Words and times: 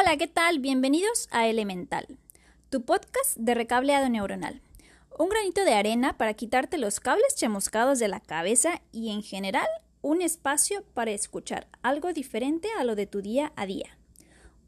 Hola, 0.00 0.16
¿qué 0.16 0.28
tal? 0.28 0.60
Bienvenidos 0.60 1.26
a 1.32 1.48
Elemental, 1.48 2.06
tu 2.70 2.84
podcast 2.84 3.36
de 3.36 3.54
recableado 3.54 4.08
neuronal. 4.08 4.60
Un 5.18 5.28
granito 5.28 5.64
de 5.64 5.74
arena 5.74 6.16
para 6.16 6.34
quitarte 6.34 6.78
los 6.78 7.00
cables 7.00 7.34
chamuscados 7.34 7.98
de 7.98 8.06
la 8.06 8.20
cabeza 8.20 8.80
y 8.92 9.10
en 9.10 9.24
general 9.24 9.66
un 10.00 10.22
espacio 10.22 10.84
para 10.94 11.10
escuchar 11.10 11.66
algo 11.82 12.12
diferente 12.12 12.68
a 12.78 12.84
lo 12.84 12.94
de 12.94 13.06
tu 13.06 13.22
día 13.22 13.52
a 13.56 13.66
día. 13.66 13.98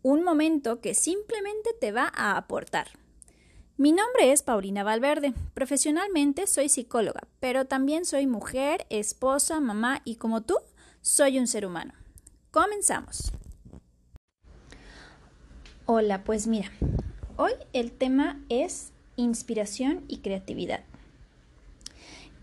Un 0.02 0.24
momento 0.24 0.80
que 0.80 0.94
simplemente 0.94 1.70
te 1.80 1.92
va 1.92 2.10
a 2.12 2.36
aportar. 2.36 2.88
Mi 3.76 3.92
nombre 3.92 4.32
es 4.32 4.42
Paulina 4.42 4.82
Valverde. 4.82 5.32
Profesionalmente 5.54 6.48
soy 6.48 6.68
psicóloga, 6.68 7.28
pero 7.38 7.66
también 7.66 8.04
soy 8.04 8.26
mujer, 8.26 8.84
esposa, 8.90 9.60
mamá 9.60 10.02
y 10.04 10.16
como 10.16 10.42
tú, 10.42 10.56
soy 11.02 11.38
un 11.38 11.46
ser 11.46 11.66
humano. 11.66 11.94
Comenzamos. 12.50 13.30
Hola, 15.92 16.22
pues 16.22 16.46
mira, 16.46 16.70
hoy 17.36 17.50
el 17.72 17.90
tema 17.90 18.40
es 18.48 18.92
inspiración 19.16 20.04
y 20.06 20.18
creatividad. 20.18 20.84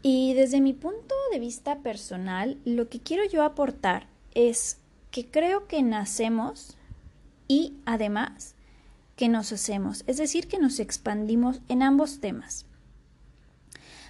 Y 0.02 0.34
desde 0.34 0.60
mi 0.60 0.73
punto 0.73 1.16
de 1.32 1.40
vista 1.40 1.78
personal, 1.78 2.58
lo 2.66 2.90
que 2.90 3.00
quiero 3.00 3.23
yo 3.23 3.44
aportar 3.44 4.08
es 4.34 4.80
que 5.12 5.32
creo 5.32 5.66
que 5.66 5.82
nacemos 5.82 6.76
y 7.48 7.78
además 7.86 8.54
que 9.16 9.30
nos 9.30 9.54
hacemos, 9.54 10.04
es 10.08 10.18
decir, 10.18 10.50
que 10.50 10.59
nos 10.59 10.82
expandimos 10.82 11.62
en 11.70 11.84
ambos 11.84 12.20
temas. 12.20 12.66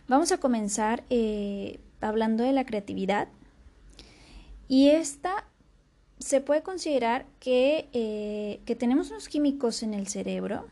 Vamos 0.08 0.32
a 0.32 0.40
comenzar 0.40 1.04
eh, 1.12 1.80
hablando 2.02 2.44
de 2.44 2.54
la 2.54 2.66
creatividad 2.66 3.28
y 4.68 4.88
esta 4.88 5.46
se 6.20 6.42
puede 6.42 6.64
considerar 6.64 7.26
que, 7.40 7.88
eh, 7.94 8.60
que 8.66 8.76
tenemos 8.76 9.12
unos 9.12 9.30
químicos 9.30 9.84
en 9.84 9.94
el 9.94 10.08
cerebro 10.08 10.66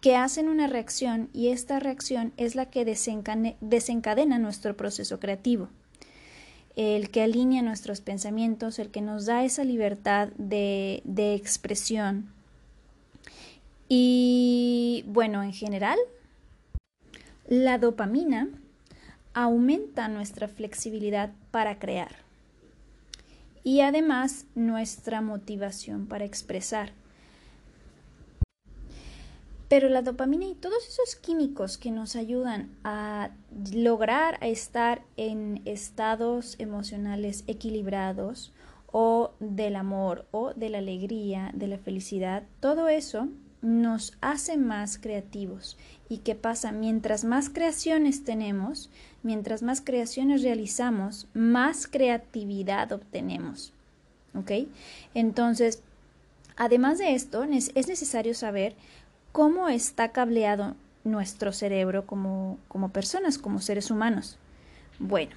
que 0.00 0.14
hacen 0.14 0.48
una 0.48 0.66
reacción 0.68 1.28
y 1.32 1.48
esta 1.48 1.80
reacción 1.80 2.32
es 2.36 2.54
la 2.54 2.66
que 2.66 2.84
desencadena 2.84 4.38
nuestro 4.38 4.76
proceso 4.76 5.18
creativo, 5.18 5.68
el 6.76 7.10
que 7.10 7.22
alinea 7.22 7.62
nuestros 7.62 8.00
pensamientos, 8.00 8.78
el 8.78 8.90
que 8.90 9.00
nos 9.00 9.26
da 9.26 9.44
esa 9.44 9.64
libertad 9.64 10.28
de, 10.36 11.02
de 11.04 11.34
expresión. 11.34 12.30
Y 13.88 15.04
bueno, 15.08 15.42
en 15.42 15.52
general, 15.52 15.98
la 17.48 17.78
dopamina 17.78 18.48
aumenta 19.34 20.08
nuestra 20.08 20.46
flexibilidad 20.46 21.32
para 21.50 21.78
crear 21.78 22.25
y 23.66 23.80
además 23.80 24.46
nuestra 24.54 25.20
motivación 25.20 26.06
para 26.06 26.24
expresar. 26.24 26.92
Pero 29.68 29.88
la 29.88 30.02
dopamina 30.02 30.46
y 30.46 30.54
todos 30.54 30.86
esos 30.86 31.16
químicos 31.16 31.76
que 31.76 31.90
nos 31.90 32.14
ayudan 32.14 32.70
a 32.84 33.30
lograr 33.74 34.38
estar 34.40 35.02
en 35.16 35.62
estados 35.64 36.54
emocionales 36.60 37.42
equilibrados 37.48 38.52
o 38.92 39.32
del 39.40 39.74
amor 39.74 40.26
o 40.30 40.54
de 40.54 40.70
la 40.70 40.78
alegría, 40.78 41.50
de 41.52 41.66
la 41.66 41.78
felicidad, 41.78 42.44
todo 42.60 42.86
eso 42.86 43.26
nos 43.62 44.16
hace 44.20 44.56
más 44.56 44.98
creativos. 44.98 45.76
¿Y 46.08 46.18
qué 46.18 46.34
pasa? 46.34 46.72
Mientras 46.72 47.24
más 47.24 47.50
creaciones 47.50 48.24
tenemos, 48.24 48.90
mientras 49.22 49.62
más 49.62 49.80
creaciones 49.80 50.42
realizamos, 50.42 51.28
más 51.34 51.86
creatividad 51.86 52.92
obtenemos. 52.92 53.72
¿Ok? 54.34 54.52
Entonces, 55.14 55.82
además 56.56 56.98
de 56.98 57.14
esto, 57.14 57.44
es 57.44 57.88
necesario 57.88 58.34
saber 58.34 58.76
cómo 59.32 59.68
está 59.68 60.12
cableado 60.12 60.76
nuestro 61.04 61.52
cerebro 61.52 62.06
como, 62.06 62.58
como 62.68 62.90
personas, 62.90 63.38
como 63.38 63.60
seres 63.60 63.90
humanos. 63.90 64.38
Bueno, 64.98 65.32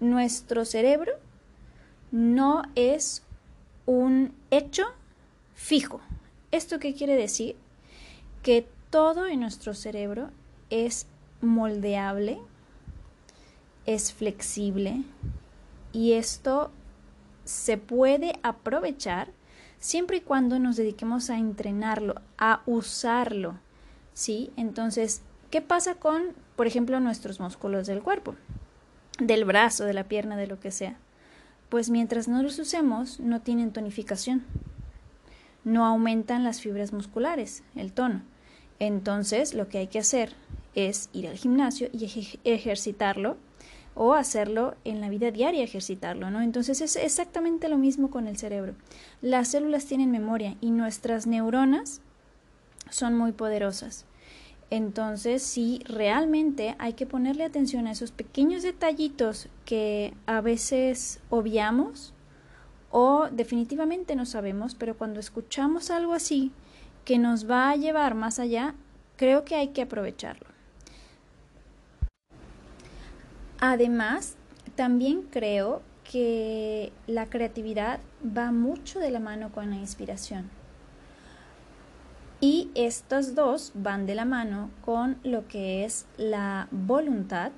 nuestro 0.00 0.64
cerebro 0.64 1.12
no 2.10 2.62
es 2.74 3.22
un 3.86 4.34
hecho 4.50 4.84
fijo. 5.54 6.00
¿Esto 6.54 6.78
qué 6.78 6.94
quiere 6.94 7.16
decir? 7.16 7.56
Que 8.44 8.64
todo 8.90 9.26
en 9.26 9.40
nuestro 9.40 9.74
cerebro 9.74 10.30
es 10.70 11.08
moldeable, 11.40 12.38
es 13.86 14.12
flexible 14.12 15.02
y 15.92 16.12
esto 16.12 16.70
se 17.44 17.76
puede 17.76 18.38
aprovechar 18.44 19.32
siempre 19.80 20.18
y 20.18 20.20
cuando 20.20 20.60
nos 20.60 20.76
dediquemos 20.76 21.28
a 21.28 21.38
entrenarlo, 21.38 22.22
a 22.38 22.62
usarlo. 22.66 23.58
¿Sí? 24.12 24.52
Entonces, 24.56 25.22
¿qué 25.50 25.60
pasa 25.60 25.96
con, 25.96 26.22
por 26.54 26.68
ejemplo, 26.68 27.00
nuestros 27.00 27.40
músculos 27.40 27.88
del 27.88 28.00
cuerpo? 28.00 28.36
Del 29.18 29.44
brazo, 29.44 29.86
de 29.86 29.94
la 29.94 30.04
pierna, 30.04 30.36
de 30.36 30.46
lo 30.46 30.60
que 30.60 30.70
sea. 30.70 30.98
Pues 31.68 31.90
mientras 31.90 32.28
no 32.28 32.44
los 32.44 32.60
usemos, 32.60 33.18
no 33.18 33.40
tienen 33.40 33.72
tonificación. 33.72 34.44
No 35.64 35.86
aumentan 35.86 36.44
las 36.44 36.60
fibras 36.60 36.92
musculares, 36.92 37.62
el 37.74 37.92
tono. 37.92 38.22
Entonces, 38.78 39.54
lo 39.54 39.68
que 39.68 39.78
hay 39.78 39.86
que 39.86 39.98
hacer 39.98 40.34
es 40.74 41.08
ir 41.12 41.28
al 41.28 41.36
gimnasio 41.36 41.88
y 41.92 42.04
ejercitarlo 42.44 43.36
o 43.94 44.14
hacerlo 44.14 44.74
en 44.84 45.00
la 45.00 45.08
vida 45.08 45.30
diaria, 45.30 45.62
ejercitarlo, 45.62 46.30
¿no? 46.30 46.42
Entonces 46.42 46.80
es 46.80 46.96
exactamente 46.96 47.68
lo 47.68 47.78
mismo 47.78 48.10
con 48.10 48.26
el 48.26 48.36
cerebro. 48.36 48.74
Las 49.22 49.48
células 49.48 49.86
tienen 49.86 50.10
memoria 50.10 50.56
y 50.60 50.70
nuestras 50.70 51.26
neuronas 51.26 52.00
son 52.90 53.16
muy 53.16 53.32
poderosas. 53.32 54.04
Entonces, 54.70 55.42
sí, 55.42 55.80
realmente 55.86 56.74
hay 56.78 56.94
que 56.94 57.06
ponerle 57.06 57.44
atención 57.44 57.86
a 57.86 57.92
esos 57.92 58.10
pequeños 58.10 58.62
detallitos 58.62 59.48
que 59.64 60.14
a 60.26 60.40
veces 60.40 61.20
obviamos 61.30 62.12
o 62.96 63.26
definitivamente 63.28 64.14
no 64.14 64.24
sabemos, 64.24 64.76
pero 64.76 64.96
cuando 64.96 65.18
escuchamos 65.18 65.90
algo 65.90 66.12
así 66.12 66.52
que 67.04 67.18
nos 67.18 67.50
va 67.50 67.70
a 67.70 67.76
llevar 67.76 68.14
más 68.14 68.38
allá, 68.38 68.76
creo 69.16 69.44
que 69.44 69.56
hay 69.56 69.68
que 69.70 69.82
aprovecharlo. 69.82 70.46
Además, 73.58 74.36
también 74.76 75.22
creo 75.22 75.82
que 76.08 76.92
la 77.08 77.26
creatividad 77.26 77.98
va 78.24 78.52
mucho 78.52 79.00
de 79.00 79.10
la 79.10 79.18
mano 79.18 79.50
con 79.50 79.70
la 79.70 79.76
inspiración. 79.76 80.48
Y 82.40 82.70
estos 82.76 83.34
dos 83.34 83.72
van 83.74 84.06
de 84.06 84.14
la 84.14 84.24
mano 84.24 84.70
con 84.84 85.18
lo 85.24 85.48
que 85.48 85.84
es 85.84 86.06
la 86.16 86.68
voluntad 86.70 87.50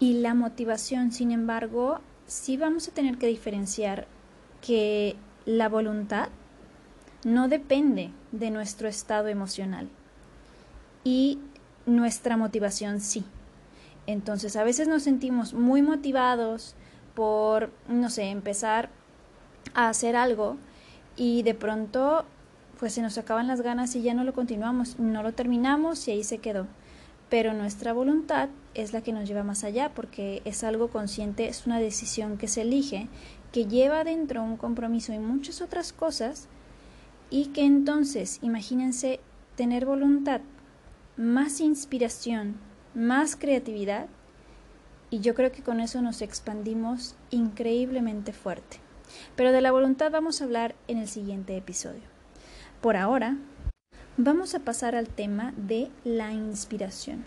y 0.00 0.14
la 0.14 0.34
motivación. 0.34 1.12
Sin 1.12 1.30
embargo, 1.30 2.00
sí 2.28 2.56
vamos 2.56 2.86
a 2.86 2.92
tener 2.92 3.18
que 3.18 3.26
diferenciar 3.26 4.06
que 4.60 5.16
la 5.46 5.68
voluntad 5.68 6.28
no 7.24 7.48
depende 7.48 8.12
de 8.30 8.50
nuestro 8.50 8.86
estado 8.86 9.28
emocional 9.28 9.88
y 11.02 11.40
nuestra 11.86 12.36
motivación 12.36 13.00
sí. 13.00 13.24
Entonces 14.06 14.56
a 14.56 14.62
veces 14.62 14.88
nos 14.88 15.02
sentimos 15.02 15.54
muy 15.54 15.82
motivados 15.82 16.74
por, 17.14 17.70
no 17.88 18.10
sé, 18.10 18.24
empezar 18.24 18.90
a 19.74 19.88
hacer 19.88 20.14
algo 20.14 20.56
y 21.16 21.42
de 21.42 21.54
pronto 21.54 22.24
pues 22.78 22.92
se 22.92 23.02
nos 23.02 23.18
acaban 23.18 23.48
las 23.48 23.62
ganas 23.62 23.96
y 23.96 24.02
ya 24.02 24.14
no 24.14 24.22
lo 24.22 24.34
continuamos, 24.34 24.98
no 24.98 25.22
lo 25.22 25.32
terminamos 25.32 26.06
y 26.06 26.12
ahí 26.12 26.24
se 26.24 26.38
quedó. 26.38 26.66
Pero 27.28 27.52
nuestra 27.52 27.92
voluntad 27.92 28.48
es 28.74 28.92
la 28.92 29.02
que 29.02 29.12
nos 29.12 29.28
lleva 29.28 29.44
más 29.44 29.64
allá 29.64 29.92
porque 29.94 30.40
es 30.44 30.64
algo 30.64 30.88
consciente, 30.88 31.48
es 31.48 31.66
una 31.66 31.78
decisión 31.78 32.38
que 32.38 32.48
se 32.48 32.62
elige, 32.62 33.08
que 33.52 33.66
lleva 33.66 34.04
dentro 34.04 34.42
un 34.42 34.56
compromiso 34.56 35.12
y 35.12 35.18
muchas 35.18 35.60
otras 35.60 35.92
cosas 35.92 36.48
y 37.30 37.46
que 37.46 37.64
entonces, 37.64 38.38
imagínense 38.42 39.20
tener 39.56 39.84
voluntad, 39.84 40.40
más 41.16 41.60
inspiración, 41.60 42.56
más 42.94 43.36
creatividad 43.36 44.06
y 45.10 45.20
yo 45.20 45.34
creo 45.34 45.52
que 45.52 45.62
con 45.62 45.80
eso 45.80 46.00
nos 46.02 46.22
expandimos 46.22 47.14
increíblemente 47.30 48.32
fuerte. 48.32 48.78
Pero 49.36 49.52
de 49.52 49.60
la 49.60 49.72
voluntad 49.72 50.10
vamos 50.10 50.40
a 50.40 50.44
hablar 50.44 50.74
en 50.86 50.98
el 50.98 51.08
siguiente 51.08 51.56
episodio. 51.56 52.02
Por 52.80 52.96
ahora, 52.96 53.36
vamos 54.18 54.54
a 54.54 54.58
pasar 54.58 54.94
al 54.94 55.08
tema 55.08 55.54
de 55.56 55.90
la 56.04 56.32
inspiración. 56.32 57.24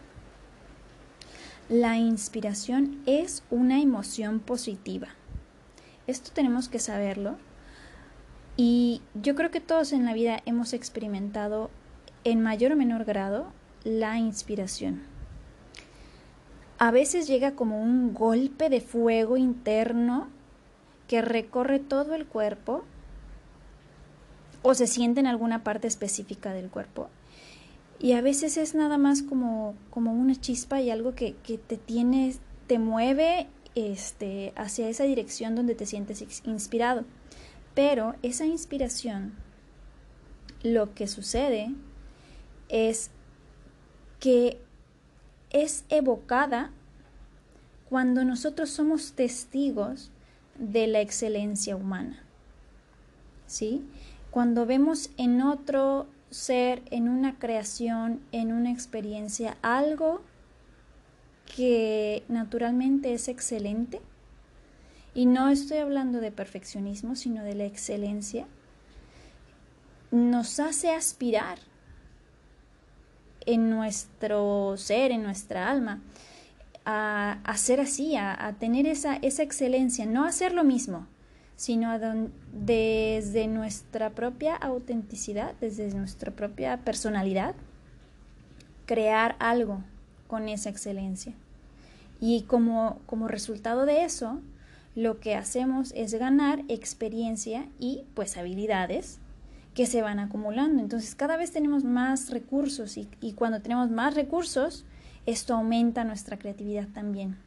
La 1.67 1.97
inspiración 1.97 3.01
es 3.07 3.43
una 3.49 3.81
emoción 3.81 4.39
positiva. 4.39 5.07
Esto 6.05 6.29
tenemos 6.31 6.69
que 6.69 6.77
saberlo 6.77 7.37
y 8.55 9.01
yo 9.15 9.33
creo 9.33 9.49
que 9.49 9.61
todos 9.61 9.91
en 9.93 10.05
la 10.05 10.13
vida 10.13 10.41
hemos 10.45 10.73
experimentado 10.73 11.71
en 12.23 12.43
mayor 12.43 12.73
o 12.73 12.75
menor 12.75 13.05
grado 13.05 13.51
la 13.83 14.19
inspiración 14.19 15.09
a 16.81 16.89
veces 16.89 17.27
llega 17.27 17.51
como 17.51 17.79
un 17.79 18.11
golpe 18.15 18.67
de 18.67 18.81
fuego 18.81 19.37
interno 19.37 20.29
que 21.07 21.21
recorre 21.21 21.77
todo 21.77 22.15
el 22.15 22.25
cuerpo 22.25 22.83
o 24.63 24.73
se 24.73 24.87
siente 24.87 25.19
en 25.19 25.27
alguna 25.27 25.63
parte 25.63 25.87
específica 25.87 26.53
del 26.53 26.69
cuerpo. 26.69 27.09
Y 27.99 28.13
a 28.13 28.21
veces 28.21 28.57
es 28.57 28.73
nada 28.73 28.97
más 28.97 29.21
como, 29.21 29.75
como 29.89 30.11
una 30.13 30.35
chispa 30.35 30.81
y 30.81 30.89
algo 30.89 31.13
que, 31.13 31.35
que 31.43 31.57
te 31.57 31.77
tiene, 31.77 32.35
te 32.67 32.79
mueve 32.79 33.47
este, 33.75 34.53
hacia 34.55 34.89
esa 34.89 35.03
dirección 35.03 35.55
donde 35.55 35.75
te 35.75 35.85
sientes 35.85 36.25
inspirado. 36.45 37.05
Pero 37.73 38.15
esa 38.21 38.45
inspiración, 38.45 39.33
lo 40.63 40.93
que 40.93 41.07
sucede 41.07 41.71
es 42.69 43.11
que 44.19 44.59
es 45.51 45.85
evocada 45.89 46.71
cuando 47.89 48.23
nosotros 48.23 48.69
somos 48.69 49.13
testigos 49.13 50.11
de 50.57 50.87
la 50.87 51.01
excelencia 51.01 51.75
humana. 51.75 52.23
¿Sí? 53.47 53.83
Cuando 54.31 54.65
vemos 54.65 55.11
en 55.17 55.41
otro 55.41 56.07
ser, 56.29 56.81
en 56.89 57.09
una 57.09 57.37
creación, 57.37 58.21
en 58.31 58.53
una 58.53 58.71
experiencia, 58.71 59.57
algo 59.61 60.21
que 61.55 62.23
naturalmente 62.29 63.13
es 63.13 63.27
excelente, 63.27 64.01
y 65.13 65.25
no 65.25 65.49
estoy 65.49 65.79
hablando 65.79 66.21
de 66.21 66.31
perfeccionismo, 66.31 67.15
sino 67.15 67.43
de 67.43 67.55
la 67.55 67.65
excelencia, 67.65 68.47
nos 70.11 70.59
hace 70.59 70.91
aspirar 70.91 71.59
en 73.45 73.69
nuestro 73.69 74.75
ser, 74.77 75.11
en 75.11 75.23
nuestra 75.23 75.69
alma, 75.69 76.01
a, 76.85 77.39
a 77.43 77.57
ser 77.57 77.79
así, 77.79 78.15
a, 78.15 78.55
tener 78.59 78.87
esa, 78.87 79.15
esa, 79.17 79.43
excelencia, 79.43 80.05
no 80.05 80.25
hacer 80.25 80.53
lo 80.53 80.63
mismo, 80.63 81.07
sino 81.61 81.91
desde 82.53 83.47
nuestra 83.47 84.09
propia 84.09 84.55
autenticidad, 84.55 85.53
desde 85.61 85.93
nuestra 85.93 86.31
propia 86.31 86.77
personalidad, 86.77 87.53
crear 88.87 89.35
algo 89.37 89.83
con 90.25 90.49
esa 90.49 90.71
excelencia. 90.71 91.33
Y 92.19 92.45
como, 92.47 92.97
como 93.05 93.27
resultado 93.27 93.85
de 93.85 94.05
eso, 94.05 94.41
lo 94.95 95.19
que 95.19 95.35
hacemos 95.35 95.93
es 95.95 96.15
ganar 96.15 96.63
experiencia 96.67 97.67
y 97.77 98.05
pues 98.15 98.37
habilidades 98.37 99.19
que 99.75 99.85
se 99.85 100.01
van 100.01 100.17
acumulando. 100.17 100.81
Entonces 100.81 101.13
cada 101.13 101.37
vez 101.37 101.51
tenemos 101.51 101.83
más 101.83 102.31
recursos 102.31 102.97
y, 102.97 103.07
y 103.21 103.33
cuando 103.33 103.61
tenemos 103.61 103.91
más 103.91 104.15
recursos, 104.15 104.83
esto 105.27 105.53
aumenta 105.53 106.05
nuestra 106.05 106.39
creatividad 106.39 106.87
también. 106.87 107.37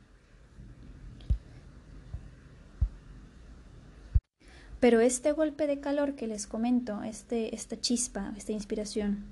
Pero 4.80 5.00
este 5.00 5.32
golpe 5.32 5.66
de 5.66 5.80
calor 5.80 6.14
que 6.14 6.26
les 6.26 6.46
comento, 6.46 7.02
este, 7.02 7.54
esta 7.54 7.80
chispa, 7.80 8.32
esta 8.36 8.52
inspiración, 8.52 9.24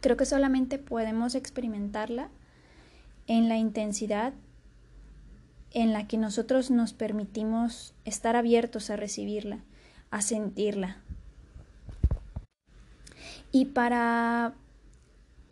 creo 0.00 0.16
que 0.16 0.24
solamente 0.24 0.78
podemos 0.78 1.34
experimentarla 1.34 2.30
en 3.26 3.48
la 3.48 3.56
intensidad 3.56 4.32
en 5.74 5.92
la 5.92 6.06
que 6.06 6.18
nosotros 6.18 6.70
nos 6.70 6.92
permitimos 6.92 7.94
estar 8.04 8.36
abiertos 8.36 8.90
a 8.90 8.96
recibirla, 8.96 9.60
a 10.10 10.20
sentirla. 10.20 10.98
Y 13.52 13.66
para 13.66 14.54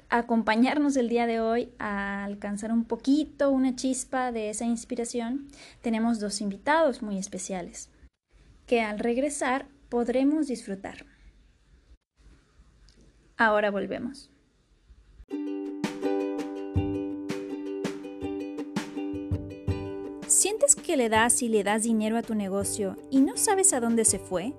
acompañarnos 0.08 0.96
el 0.96 1.08
día 1.08 1.26
de 1.26 1.40
hoy 1.40 1.70
a 1.78 2.24
alcanzar 2.24 2.72
un 2.72 2.84
poquito, 2.84 3.50
una 3.50 3.76
chispa 3.76 4.32
de 4.32 4.50
esa 4.50 4.64
inspiración, 4.64 5.48
tenemos 5.82 6.18
dos 6.18 6.40
invitados 6.40 7.02
muy 7.02 7.18
especiales, 7.18 7.89
que 8.70 8.80
al 8.82 9.00
regresar 9.00 9.66
podremos 9.88 10.46
disfrutar. 10.46 11.04
Ahora 13.36 13.68
volvemos. 13.72 14.30
¿Sientes 20.28 20.76
que 20.76 20.96
le 20.96 21.08
das 21.08 21.42
y 21.42 21.48
le 21.48 21.64
das 21.64 21.82
dinero 21.82 22.16
a 22.16 22.22
tu 22.22 22.36
negocio 22.36 22.96
y 23.10 23.22
no 23.22 23.36
sabes 23.36 23.72
a 23.72 23.80
dónde 23.80 24.04
se 24.04 24.20
fue? 24.20 24.54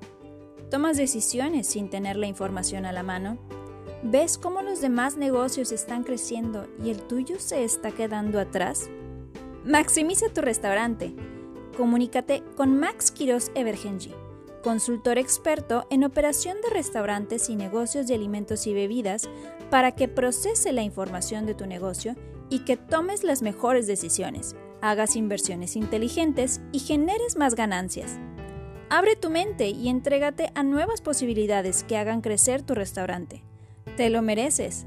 ¿Tomas 0.70 0.98
decisiones 0.98 1.68
sin 1.68 1.90
tener 1.90 2.18
la 2.18 2.28
información 2.28 2.86
a 2.86 2.92
la 2.92 3.04
mano? 3.04 3.38
¿Ves 4.04 4.38
cómo 4.38 4.62
los 4.62 4.82
demás 4.82 5.16
negocios 5.16 5.72
están 5.72 6.04
creciendo 6.04 6.68
y 6.84 6.90
el 6.90 7.02
tuyo 7.02 7.40
se 7.40 7.64
está 7.64 7.92
quedando 7.92 8.42
atrás? 8.42 8.90
Maximiza 9.64 10.28
tu 10.34 10.42
restaurante. 10.42 11.16
Comunícate 11.78 12.44
con 12.58 12.80
Max 12.80 13.12
Quiroz 13.12 13.50
Evergenji, 13.56 14.14
consultor 14.62 15.18
experto 15.18 15.88
en 15.90 16.04
operación 16.04 16.58
de 16.62 16.70
restaurantes 16.70 17.50
y 17.50 17.56
negocios 17.56 18.08
de 18.08 18.16
alimentos 18.16 18.68
y 18.68 18.74
bebidas, 18.74 19.30
para 19.70 19.94
que 19.94 20.10
procese 20.10 20.74
la 20.74 20.84
información 20.84 21.46
de 21.46 21.56
tu 21.56 21.66
negocio 21.66 22.16
y 22.50 22.60
que 22.60 22.76
tomes 22.76 23.24
las 23.24 23.42
mejores 23.42 23.88
decisiones, 23.88 24.56
hagas 24.82 25.16
inversiones 25.16 25.78
inteligentes 25.78 26.60
y 26.74 26.80
generes 26.80 27.38
más 27.38 27.56
ganancias. 27.56 28.20
Abre 28.90 29.16
tu 29.16 29.30
mente 29.30 29.70
y 29.70 29.88
entrégate 29.88 30.52
a 30.54 30.64
nuevas 30.64 31.00
posibilidades 31.00 31.86
que 31.86 31.96
hagan 31.96 32.20
crecer 32.20 32.62
tu 32.62 32.76
restaurante. 32.76 33.46
Te 33.96 34.10
lo 34.10 34.22
mereces. 34.22 34.86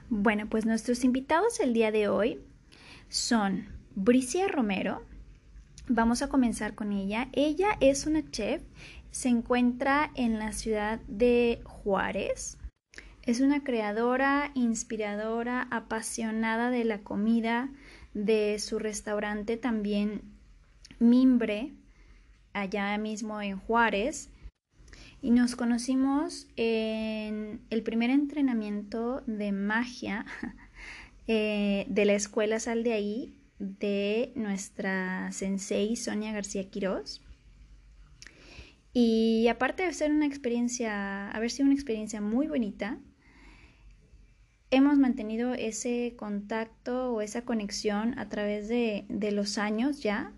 Bueno, 0.10 0.48
pues 0.50 0.66
nuestros 0.66 1.04
invitados 1.04 1.60
el 1.60 1.74
día 1.74 1.92
de 1.92 2.08
hoy 2.08 2.40
son 3.08 3.68
Bricia 3.96 4.48
Romero. 4.48 5.04
Vamos 5.88 6.22
a 6.22 6.30
comenzar 6.30 6.76
con 6.76 6.92
ella. 6.92 7.30
Ella 7.32 7.70
es 7.80 8.06
una 8.06 8.30
chef, 8.30 8.62
se 9.12 9.30
encuentra 9.30 10.12
en 10.16 10.40
la 10.40 10.52
ciudad 10.52 11.00
de 11.08 11.62
Juárez. 11.64 12.58
Es 13.24 13.42
una 13.42 13.64
creadora, 13.64 14.52
inspiradora, 14.56 15.68
apasionada 15.72 16.70
de 16.72 16.84
la 16.86 17.00
comida, 17.00 17.70
de 18.14 18.58
su 18.60 18.80
restaurante 18.80 19.58
también 19.58 20.22
Mimbre, 21.00 21.74
allá 22.54 22.98
mismo 22.98 23.42
en 23.42 23.58
Juárez. 23.58 24.30
Y 25.22 25.32
nos 25.32 25.56
conocimos 25.56 26.48
en 26.56 27.62
el 27.70 27.84
primer 27.84 28.10
entrenamiento 28.10 29.22
de 29.28 29.52
magia 29.52 30.26
Eh, 31.32 31.86
de 31.88 32.06
la 32.06 32.16
escuela 32.16 32.60
Sal 32.60 32.82
de 32.84 32.94
ahí 32.94 33.36
de 33.60 34.32
nuestra 34.34 35.32
sensei 35.32 35.96
Sonia 35.96 36.32
García 36.32 36.68
Quirós. 36.72 37.22
Y 39.02 39.48
aparte 39.48 39.84
de 39.84 39.94
ser 39.94 40.12
una 40.12 40.26
experiencia, 40.26 41.32
haber 41.32 41.52
sido 41.52 41.68
una 41.68 41.74
experiencia 41.74 42.20
muy 42.20 42.48
bonita, 42.48 43.00
hemos 44.72 44.98
mantenido 44.98 45.54
ese 45.54 46.16
contacto 46.18 47.14
o 47.14 47.22
esa 47.22 47.46
conexión 47.46 48.20
a 48.20 48.28
través 48.28 48.68
de, 48.68 49.06
de 49.08 49.32
los 49.32 49.58
años 49.58 50.04
ya. 50.04 50.34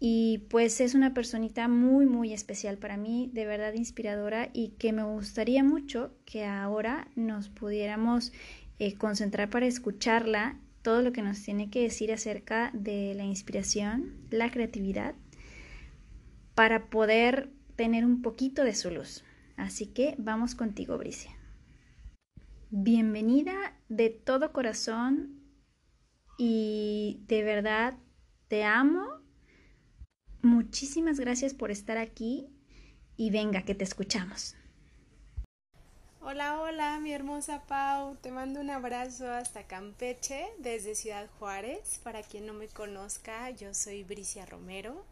Y 0.00 0.46
pues 0.48 0.80
es 0.80 0.94
una 0.94 1.12
personita 1.12 1.68
muy, 1.68 2.06
muy 2.06 2.32
especial 2.32 2.78
para 2.78 2.96
mí, 2.96 3.28
de 3.34 3.44
verdad 3.44 3.74
inspiradora 3.74 4.48
y 4.54 4.68
que 4.78 4.94
me 4.94 5.02
gustaría 5.02 5.62
mucho 5.62 6.14
que 6.24 6.46
ahora 6.46 7.08
nos 7.16 7.50
pudiéramos 7.50 8.32
eh, 8.78 8.94
concentrar 8.94 9.50
para 9.50 9.66
escucharla 9.66 10.58
todo 10.80 11.02
lo 11.02 11.12
que 11.12 11.20
nos 11.20 11.42
tiene 11.42 11.68
que 11.68 11.82
decir 11.82 12.14
acerca 12.14 12.70
de 12.72 13.12
la 13.14 13.24
inspiración, 13.24 14.14
la 14.30 14.50
creatividad, 14.50 15.14
para 16.54 16.86
poder 16.88 17.50
tener 17.76 18.04
un 18.04 18.22
poquito 18.22 18.64
de 18.64 18.74
su 18.74 18.90
luz. 18.90 19.24
Así 19.56 19.86
que 19.86 20.14
vamos 20.18 20.54
contigo, 20.54 20.98
Bricia. 20.98 21.32
Bienvenida 22.70 23.54
de 23.88 24.10
todo 24.10 24.52
corazón 24.52 25.40
y 26.38 27.22
de 27.28 27.42
verdad 27.42 27.94
te 28.48 28.64
amo. 28.64 29.20
Muchísimas 30.42 31.20
gracias 31.20 31.54
por 31.54 31.70
estar 31.70 31.98
aquí 31.98 32.48
y 33.16 33.30
venga 33.30 33.62
que 33.62 33.74
te 33.74 33.84
escuchamos. 33.84 34.56
Hola, 36.20 36.60
hola, 36.60 37.00
mi 37.00 37.12
hermosa 37.12 37.62
Pau. 37.66 38.16
Te 38.16 38.30
mando 38.30 38.60
un 38.60 38.70
abrazo 38.70 39.30
hasta 39.30 39.66
Campeche, 39.66 40.46
desde 40.58 40.94
Ciudad 40.94 41.28
Juárez. 41.38 42.00
Para 42.02 42.22
quien 42.22 42.46
no 42.46 42.54
me 42.54 42.66
conozca, 42.68 43.50
yo 43.50 43.74
soy 43.74 44.04
Bricia 44.04 44.46
Romero. 44.46 45.04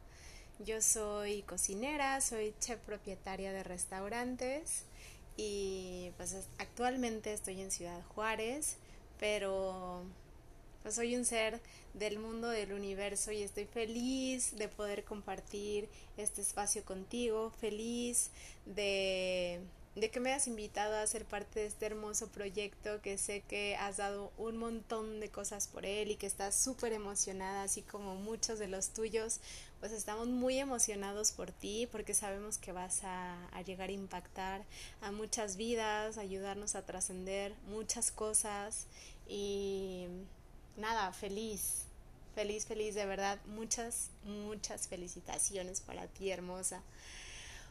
Yo 0.59 0.80
soy 0.80 1.42
cocinera, 1.42 2.21
soy 2.21 2.54
chef 2.61 2.78
propietaria 2.80 3.52
de 3.52 3.62
restaurantes 3.62 4.85
y 5.37 6.11
pues 6.16 6.37
actualmente 6.59 7.32
estoy 7.32 7.61
en 7.61 7.71
Ciudad 7.71 8.00
Juárez, 8.14 8.76
pero 9.18 10.04
pues 10.82 10.94
soy 10.94 11.16
un 11.16 11.25
ser 11.25 11.61
del 11.94 12.18
mundo 12.18 12.49
del 12.49 12.73
universo 12.73 13.32
y 13.32 13.42
estoy 13.42 13.64
feliz 13.64 14.56
de 14.56 14.68
poder 14.68 15.04
compartir 15.04 15.88
este 16.16 16.40
espacio 16.42 16.85
contigo, 16.85 17.50
feliz 17.61 18.30
de 18.66 19.61
de 19.94 20.11
que 20.11 20.20
me 20.20 20.32
has 20.32 20.46
invitado 20.46 20.96
a 20.96 21.06
ser 21.06 21.26
parte 21.26 21.61
de 21.61 21.66
este 21.66 21.84
hermoso 21.84 22.28
proyecto 22.28 23.02
que 23.02 23.18
sé 23.18 23.42
que 23.42 23.76
has 23.76 23.99
dado 23.99 24.32
un 24.38 24.56
montón 24.56 25.20
de 25.20 25.28
cosas 25.28 25.68
por 25.68 25.84
él 25.84 26.11
y 26.11 26.16
que 26.16 26.26
estás 26.26 26.54
súper 26.56 26.94
emocionada, 26.94 27.64
así 27.64 27.82
como 27.82 28.14
muchos 28.14 28.58
de 28.58 28.68
los 28.68 28.90
tuyos, 28.90 29.40
pues 29.80 29.92
estamos 29.92 30.28
muy 30.28 30.58
emocionados 30.58 31.32
por 31.32 31.52
ti 31.52 31.87
porque 31.92 32.14
sabemos 32.14 32.56
que 32.56 32.72
vas 32.72 33.00
a, 33.04 33.37
llegar 33.66 33.90
a 33.90 33.92
impactar 33.92 34.64
a 35.02 35.12
muchas 35.12 35.56
vidas, 35.56 36.16
ayudarnos 36.16 36.75
a 36.75 36.87
trascender 36.87 37.54
muchas 37.66 38.11
cosas 38.11 38.87
y 39.28 40.06
nada, 40.78 41.12
feliz, 41.12 41.84
feliz, 42.34 42.64
feliz, 42.64 42.94
de 42.94 43.04
verdad, 43.04 43.38
muchas, 43.44 44.08
muchas 44.25 44.88
felicitaciones 44.88 45.82
para 45.82 46.06
ti, 46.06 46.30
hermosa. 46.30 46.82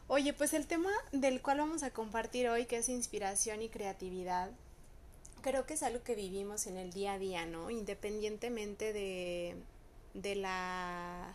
Oye, 0.08 0.32
pues 0.32 0.52
el 0.52 0.66
tema 0.66 0.90
del 1.12 1.40
cual 1.40 1.58
vamos 1.58 1.82
a 1.82 1.90
compartir 1.90 2.48
hoy, 2.48 2.66
que 2.66 2.78
es 2.78 2.88
inspiración 2.88 3.62
y 3.62 3.68
creatividad, 3.68 4.50
creo 5.40 5.64
que 5.66 5.74
es 5.74 5.82
algo 5.82 6.02
que 6.02 6.14
vivimos 6.14 6.66
en 6.66 6.76
el 6.76 6.92
día 6.92 7.14
a 7.14 7.18
día, 7.18 7.46
¿no? 7.46 7.70
Independientemente 7.70 8.92
de, 8.92 9.56
de 10.14 10.34
la 10.34 11.34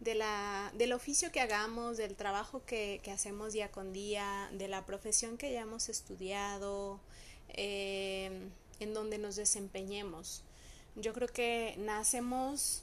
de 0.00 0.14
la, 0.14 0.72
del 0.74 0.92
oficio 0.92 1.32
que 1.32 1.40
hagamos, 1.40 1.96
del 1.96 2.14
trabajo 2.14 2.62
que, 2.64 3.00
que 3.02 3.10
hacemos 3.10 3.52
día 3.52 3.70
con 3.70 3.92
día, 3.92 4.48
de 4.52 4.68
la 4.68 4.86
profesión 4.86 5.36
que 5.36 5.48
hayamos 5.48 5.88
estudiado, 5.88 7.00
eh, 7.48 8.48
en 8.80 8.94
donde 8.94 9.18
nos 9.18 9.36
desempeñemos. 9.36 10.42
Yo 10.94 11.12
creo 11.12 11.28
que 11.28 11.74
nacemos 11.78 12.82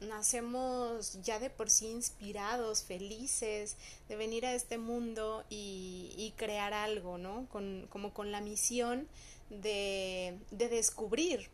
nacemos 0.00 1.22
ya 1.22 1.38
de 1.38 1.50
por 1.50 1.70
sí 1.70 1.86
inspirados, 1.88 2.82
felices 2.82 3.76
de 4.08 4.16
venir 4.16 4.46
a 4.46 4.54
este 4.54 4.78
mundo 4.78 5.44
y, 5.48 6.34
crear 6.36 6.74
algo, 6.74 7.18
¿no? 7.18 7.46
Con, 7.50 7.86
como 7.90 8.12
con 8.12 8.32
la 8.32 8.40
misión 8.40 9.08
de, 9.48 10.38
de 10.50 10.68
descubrir 10.68 11.48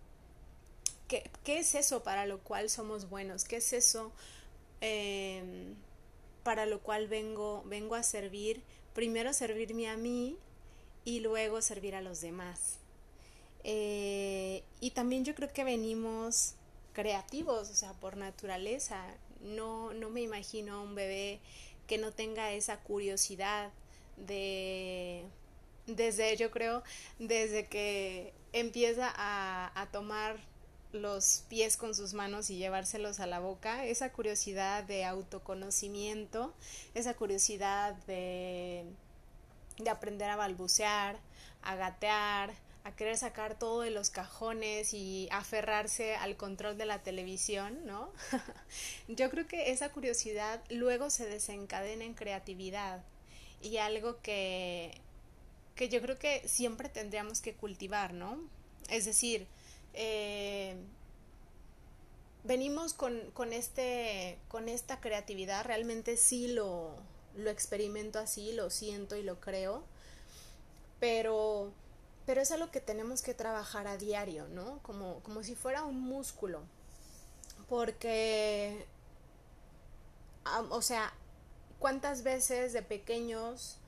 qué, 1.09 1.31
qué, 1.45 1.59
es 1.59 1.75
eso 1.75 2.03
para 2.03 2.27
lo 2.27 2.41
cual 2.41 2.69
somos 2.71 3.09
buenos, 3.09 3.45
qué 3.45 3.57
es 3.57 3.73
eso 3.73 4.13
em, 4.81 5.75
para 6.43 6.67
lo 6.67 6.81
cual 6.81 7.07
vengo, 7.07 7.63
vengo 7.67 7.95
a 7.95 8.03
servir, 8.03 8.63
primero 8.95 9.33
servirme 9.33 9.89
a 9.89 9.97
mí 9.97 10.37
y 11.05 11.21
luego 11.21 11.63
servir 11.63 11.95
a 11.95 12.01
los 12.03 12.21
demás. 12.21 12.79
Eh, 13.65 14.65
y 14.81 14.91
también 14.91 15.25
yo 15.25 15.35
creo 15.35 15.53
que 15.53 15.63
venimos 15.63 16.55
creativos, 16.93 17.71
o 17.71 17.75
sea, 17.75 17.93
por 17.95 18.17
naturaleza. 18.17 19.05
No, 19.41 19.93
no 19.95 20.11
me 20.11 20.21
imagino 20.21 20.77
a 20.77 20.81
un 20.83 20.95
bebé 20.95 21.41
que 21.87 21.99
no 21.99 22.13
tenga 22.13 22.53
esa 22.53 22.79
curiosidad 22.79 23.71
de, 24.17 25.25
desde, 25.87 26.37
yo 26.37 26.51
creo, 26.51 26.83
desde 27.19 27.67
que 27.67 28.33
empieza 28.53 29.13
a, 29.15 29.73
a 29.81 29.91
tomar 29.91 30.39
los 30.93 31.45
pies 31.49 31.77
con 31.77 31.95
sus 31.95 32.13
manos 32.13 32.51
y 32.51 32.57
llevárselos 32.57 33.21
a 33.21 33.27
la 33.27 33.41
boca, 33.41 33.85
esa 33.87 34.13
curiosidad 34.13 34.85
de 34.85 35.05
autoconocimiento, 35.05 36.55
esa 36.95 37.15
curiosidad 37.15 37.95
de, 38.07 38.85
de 39.79 39.91
aprender 39.91 40.29
a 40.31 40.37
balbucear, 40.37 41.19
a 41.63 41.77
gatear, 41.77 42.53
a 42.85 42.97
querer 42.97 43.17
sacar 43.17 43.59
todo 43.59 43.83
de 43.83 43.91
los 43.91 44.11
cajones 44.11 44.93
y 44.93 45.29
aferrarse 45.31 46.17
al 46.17 46.37
control 46.37 46.77
de 46.77 46.87
la 46.87 47.03
televisión, 47.03 47.87
¿no? 47.87 48.13
yo 49.09 49.31
creo 49.31 49.47
que 49.47 49.71
esa 49.71 49.91
curiosidad 49.91 50.63
luego 50.69 51.09
se 51.11 51.27
desencadena 51.27 52.05
en 52.05 52.15
creatividad 52.15 53.05
y 53.61 53.77
algo 53.77 54.21
que, 54.21 55.01
que 55.77 55.89
yo 55.89 56.03
creo 56.03 56.19
que 56.19 56.47
siempre 56.49 56.89
tendríamos 56.89 57.41
que 57.41 57.55
cultivar, 57.55 58.15
¿no? 58.15 58.39
Es 58.89 59.05
decir, 59.05 59.47
eh, 59.95 60.75
venimos 62.43 62.95
con, 62.95 63.31
con, 63.33 63.53
este, 63.53 64.39
con 64.49 64.69
esta 64.69 65.01
creatividad, 65.01 65.65
realmente 65.65 66.17
sí 66.17 66.49
lo, 66.49 66.97
lo 67.37 67.51
experimento 67.51 68.19
así, 68.19 68.53
lo 68.53 68.71
siento 68.71 69.17
y 69.17 69.23
lo 69.23 69.41
creo, 69.41 69.85
pero 70.99 71.73
pero 72.27 72.41
es 72.41 72.51
algo 72.53 72.71
que 72.71 72.81
tenemos 72.81 73.23
que 73.23 73.35
trabajar 73.35 73.87
a 73.87 73.97
diario, 73.97 74.49
¿no? 74.49 74.81
Como, 74.83 75.21
como 75.21 75.43
si 75.43 75.55
fuera 75.55 75.85
un 75.85 76.01
músculo. 76.01 76.63
Porque, 77.69 78.87
o 80.71 80.83
sea, 80.83 81.13
¿cuántas 81.79 82.23
veces 82.23 82.73
de 82.73 82.83
pequeños, 82.83 83.79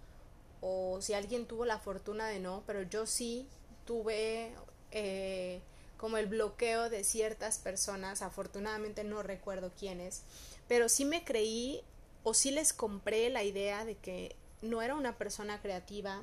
o 0.60 0.98
si 1.00 1.14
alguien 1.14 1.46
tuvo 1.46 1.64
la 1.64 1.78
fortuna 1.78 2.26
de 2.26 2.40
no, 2.40 2.62
pero 2.66 2.82
yo 2.82 3.06
sí 3.06 3.46
tuve 3.84 4.52
eh, 4.90 5.60
como 5.96 6.16
el 6.16 6.26
bloqueo 6.26 6.90
de 6.90 7.04
ciertas 7.04 7.58
personas, 7.58 8.22
afortunadamente 8.22 9.04
no 9.04 9.22
recuerdo 9.22 9.70
quiénes, 9.78 10.22
pero 10.68 10.88
sí 10.88 11.04
me 11.04 11.24
creí 11.24 11.82
o 12.24 12.34
sí 12.34 12.50
les 12.50 12.72
compré 12.72 13.30
la 13.30 13.42
idea 13.42 13.84
de 13.84 13.96
que 13.96 14.34
no 14.62 14.82
era 14.82 14.94
una 14.94 15.16
persona 15.16 15.60
creativa, 15.60 16.22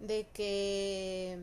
de 0.00 0.26
que 0.32 1.38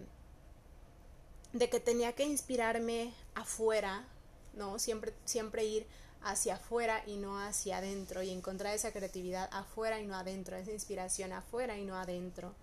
de 1.54 1.70
que 1.70 1.80
tenía 1.80 2.14
que 2.14 2.24
inspirarme 2.24 3.14
afuera, 3.36 4.08
¿no? 4.54 4.80
Siempre 4.80 5.14
siempre 5.26 5.66
ir 5.66 5.86
hacia 6.24 6.56
afuera 6.56 7.04
y 7.06 7.18
no 7.18 7.40
hacia 7.40 7.78
adentro 7.78 8.24
y 8.24 8.30
encontrar 8.30 8.74
esa 8.74 8.92
creatividad 8.92 9.50
afuera 9.52 10.00
y 10.00 10.08
no 10.08 10.16
adentro, 10.16 10.56
esa 10.56 10.72
inspiración 10.72 11.34
afuera 11.34 11.78
y 11.78 11.84
no 11.84 11.98
adentro. 11.98 12.54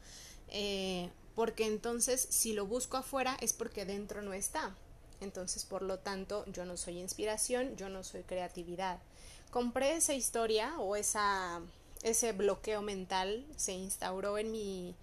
Eh, 0.49 1.11
porque 1.35 1.67
entonces 1.67 2.27
si 2.31 2.53
lo 2.53 2.67
busco 2.67 2.97
afuera 2.97 3.37
es 3.41 3.53
porque 3.53 3.85
dentro 3.85 4.23
no 4.23 4.33
está. 4.33 4.75
Entonces, 5.21 5.65
por 5.65 5.83
lo 5.83 5.99
tanto, 5.99 6.45
yo 6.47 6.65
no 6.65 6.77
soy 6.77 6.99
inspiración, 6.99 7.77
yo 7.77 7.91
no 7.91 8.03
soy 8.03 8.23
creatividad. 8.23 8.99
Compré 9.51 9.97
esa 9.97 10.15
historia 10.15 10.79
o 10.79 10.97
esa, 10.97 11.61
ese 12.03 12.33
bloqueo 12.33 12.81
mental 12.81 13.45
se 13.57 13.73
instauró 13.73 14.39
en 14.39 14.51
mi, 14.51 14.95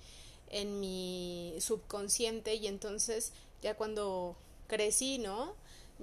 en 0.50 0.80
mi 0.80 1.56
subconsciente 1.60 2.56
y 2.56 2.68
entonces 2.68 3.34
ya 3.62 3.76
cuando 3.76 4.36
crecí, 4.68 5.18
¿no? 5.20 5.54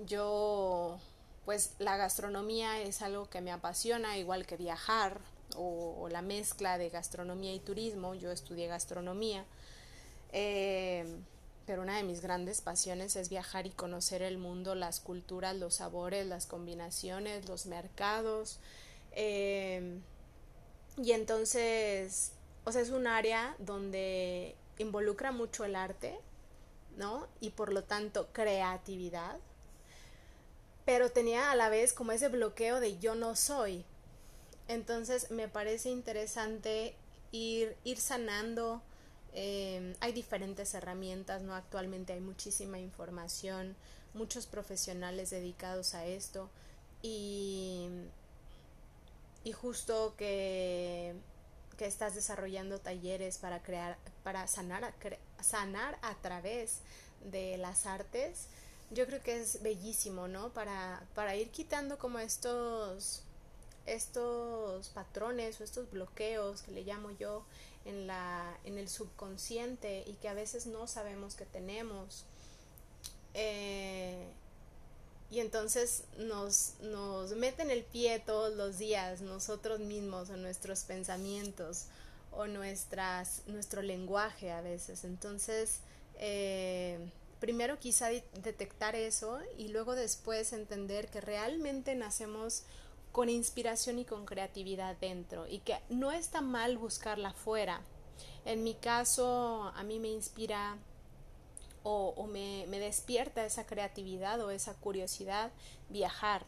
Yo, 0.07 0.99
pues 1.45 1.75
la 1.79 1.97
gastronomía 1.97 2.81
es 2.81 3.03
algo 3.03 3.29
que 3.29 3.41
me 3.41 3.53
apasiona, 3.53 4.19
igual 4.19 4.47
que 4.47 4.57
viajar 4.57 5.21
o, 5.57 6.09
la 6.11 6.23
mezcla 6.23 6.79
de 6.79 6.91
gastronomía 6.91 7.55
y 7.55 7.61
turismo. 7.61 8.15
Yo 8.15 8.31
estudié 8.31 8.67
gastronomía. 8.67 9.45
Eh, 10.33 11.07
pero 11.67 11.83
una 11.83 11.97
de 11.97 12.03
mis 12.03 12.21
grandes 12.21 12.61
pasiones 12.61 13.17
es 13.17 13.31
viajar 13.31 13.67
y 13.67 13.71
conocer 13.71 14.21
el 14.21 14.37
mundo, 14.37 14.75
las 14.75 15.01
culturas, 15.01 15.57
los 15.57 15.77
sabores, 15.77 16.27
las 16.27 16.47
combinaciones, 16.47 17.49
los 17.49 17.67
mercados. 17.67 18.59
Eh, 19.13 19.99
y 21.03 21.13
entonces 21.13 22.33
o 22.65 22.73
sea, 22.73 22.83
es 22.83 22.91
un 22.91 23.07
área 23.07 23.55
donde 23.59 24.55
involucra 24.79 25.33
mucho 25.33 25.65
el 25.65 25.77
arte, 25.77 26.19
¿no? 26.97 27.27
Y 27.41 27.51
por 27.51 27.73
lo 27.73 27.85
tanto 27.85 28.29
creatividad, 28.33 29.37
pero 30.85 31.11
tenía 31.11 31.51
a 31.51 31.57
la 31.57 31.69
vez 31.69 31.93
como 31.93 32.13
ese 32.13 32.29
bloqueo 32.29 32.81
de 32.81 32.99
yo 32.99 33.15
no 33.15 33.37
soy. 33.37 33.85
Entonces 34.69 35.31
me 35.31 35.49
parece 35.49 35.91
interesante 35.91 36.95
ir, 37.33 37.77
ir 37.85 37.99
sanando. 37.99 38.83
Eh, 39.35 39.95
hay 40.01 40.13
diferentes 40.13 40.75
herramientas, 40.75 41.43
¿no? 41.43 41.55
Actualmente 41.55 42.13
hay 42.13 42.21
muchísima 42.21 42.79
información, 42.79 43.77
muchos 44.15 44.47
profesionales 44.47 45.31
dedicados 45.31 45.95
a 45.95 46.07
esto 46.07 46.49
y, 47.03 47.89
y 49.43 49.53
justo 49.53 50.15
que 50.17 51.15
que 51.77 51.87
estás 51.87 52.15
desarrollando 52.15 52.81
talleres 52.81 53.39
para 53.39 53.63
crear, 53.63 53.97
para 54.23 54.47
sanar 54.47 54.85
a, 54.85 54.93
sanar 55.43 55.99
a 56.03 56.15
través 56.17 56.81
de 57.31 57.57
las 57.59 57.87
artes, 57.87 58.47
yo 58.91 59.07
creo 59.07 59.23
que 59.23 59.41
es 59.41 59.63
bellísimo, 59.63 60.29
¿no? 60.29 60.51
Para, 60.51 61.03
para 61.15 61.37
ir 61.37 61.51
quitando 61.51 61.99
como 61.99 62.19
estos, 62.19 63.23
estos 63.87 64.89
patrones 64.91 65.61
o 65.61 65.65
estos 65.65 65.91
bloqueos 65.91 66.63
que 66.63 66.73
le 66.73 66.83
llamo 66.83 67.11
yo 67.13 67.45
en, 67.85 68.07
la, 68.07 68.57
en 68.65 68.79
el 68.79 68.89
subconsciente 68.89 70.05
y 70.07 70.15
que 70.15 70.29
a 70.29 70.35
veces 70.35 70.67
no 70.67 70.87
sabemos 70.87 71.35
que 71.35 71.47
tenemos. 71.47 72.25
Eh, 73.35 74.29
y 75.35 75.41
entonces 75.41 76.05
nos, 76.17 76.75
nos 76.81 77.33
meten 77.33 77.73
el 77.73 77.83
pie 77.83 78.21
todos 78.21 78.55
los 78.55 78.79
días 78.79 79.21
nosotros 79.21 79.81
mismos 79.81 80.31
o 80.31 80.37
nuestros 80.37 80.85
pensamientos 80.85 81.87
o 82.31 82.47
nuestras, 82.47 83.43
nuestro 83.49 83.83
lenguaje 83.83 84.53
a 84.53 84.61
veces. 84.61 85.03
Entonces, 85.03 85.81
eh, 86.21 87.01
primero 87.41 87.81
quizá 87.81 88.11
detectar 88.11 88.95
eso 88.95 89.41
y 89.59 89.69
luego 89.69 89.97
después 89.97 90.53
entender 90.53 91.09
que 91.09 91.21
realmente 91.21 91.97
nacemos 91.97 92.63
con 93.11 93.29
inspiración 93.29 93.99
y 93.99 94.05
con 94.05 94.27
creatividad 94.27 94.95
dentro 95.01 95.49
y 95.49 95.59
que 95.59 95.81
no 95.89 96.13
está 96.13 96.43
mal 96.43 96.79
buscarla 96.79 97.33
fuera. 97.33 97.81
En 98.45 98.63
mi 98.63 98.75
caso, 98.75 99.73
a 99.75 99.83
mí 99.83 99.99
me 99.99 100.11
inspira 100.11 100.79
o, 101.85 102.27
me, 102.27 102.67
despierta 102.67 103.45
esa 103.45 103.67
creatividad 103.67 104.41
o 104.41 104.51
esa 104.51 104.75
curiosidad 104.75 105.53
viajar. 105.91 106.45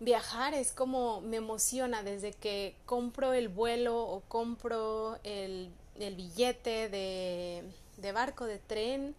Viajar 0.00 0.54
es 0.54 0.72
como 0.72 1.20
me 1.20 1.36
emociona 1.36 2.02
desde 2.02 2.32
que 2.32 2.74
compro 2.86 3.32
el 3.32 3.48
vuelo 3.48 3.98
o 3.98 4.20
compro 4.22 5.18
el, 5.22 5.72
billete 5.94 6.88
de, 6.88 8.12
barco, 8.12 8.46
de 8.46 8.58
tren, 8.58 9.14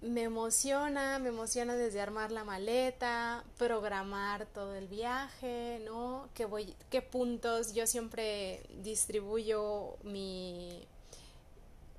me 0.00 0.22
emociona, 0.22 1.18
me 1.18 1.30
emociona 1.30 1.74
desde 1.74 2.00
armar 2.00 2.30
la 2.30 2.44
maleta, 2.44 3.44
programar 3.56 4.46
todo 4.46 4.76
el 4.76 4.86
viaje, 4.86 5.82
¿no? 5.84 6.28
¿Qué, 6.34 6.44
voy, 6.44 6.74
qué 6.88 7.02
puntos? 7.02 7.74
Yo 7.74 7.84
siempre 7.88 8.62
distribuyo 8.80 9.96
mi, 10.04 10.86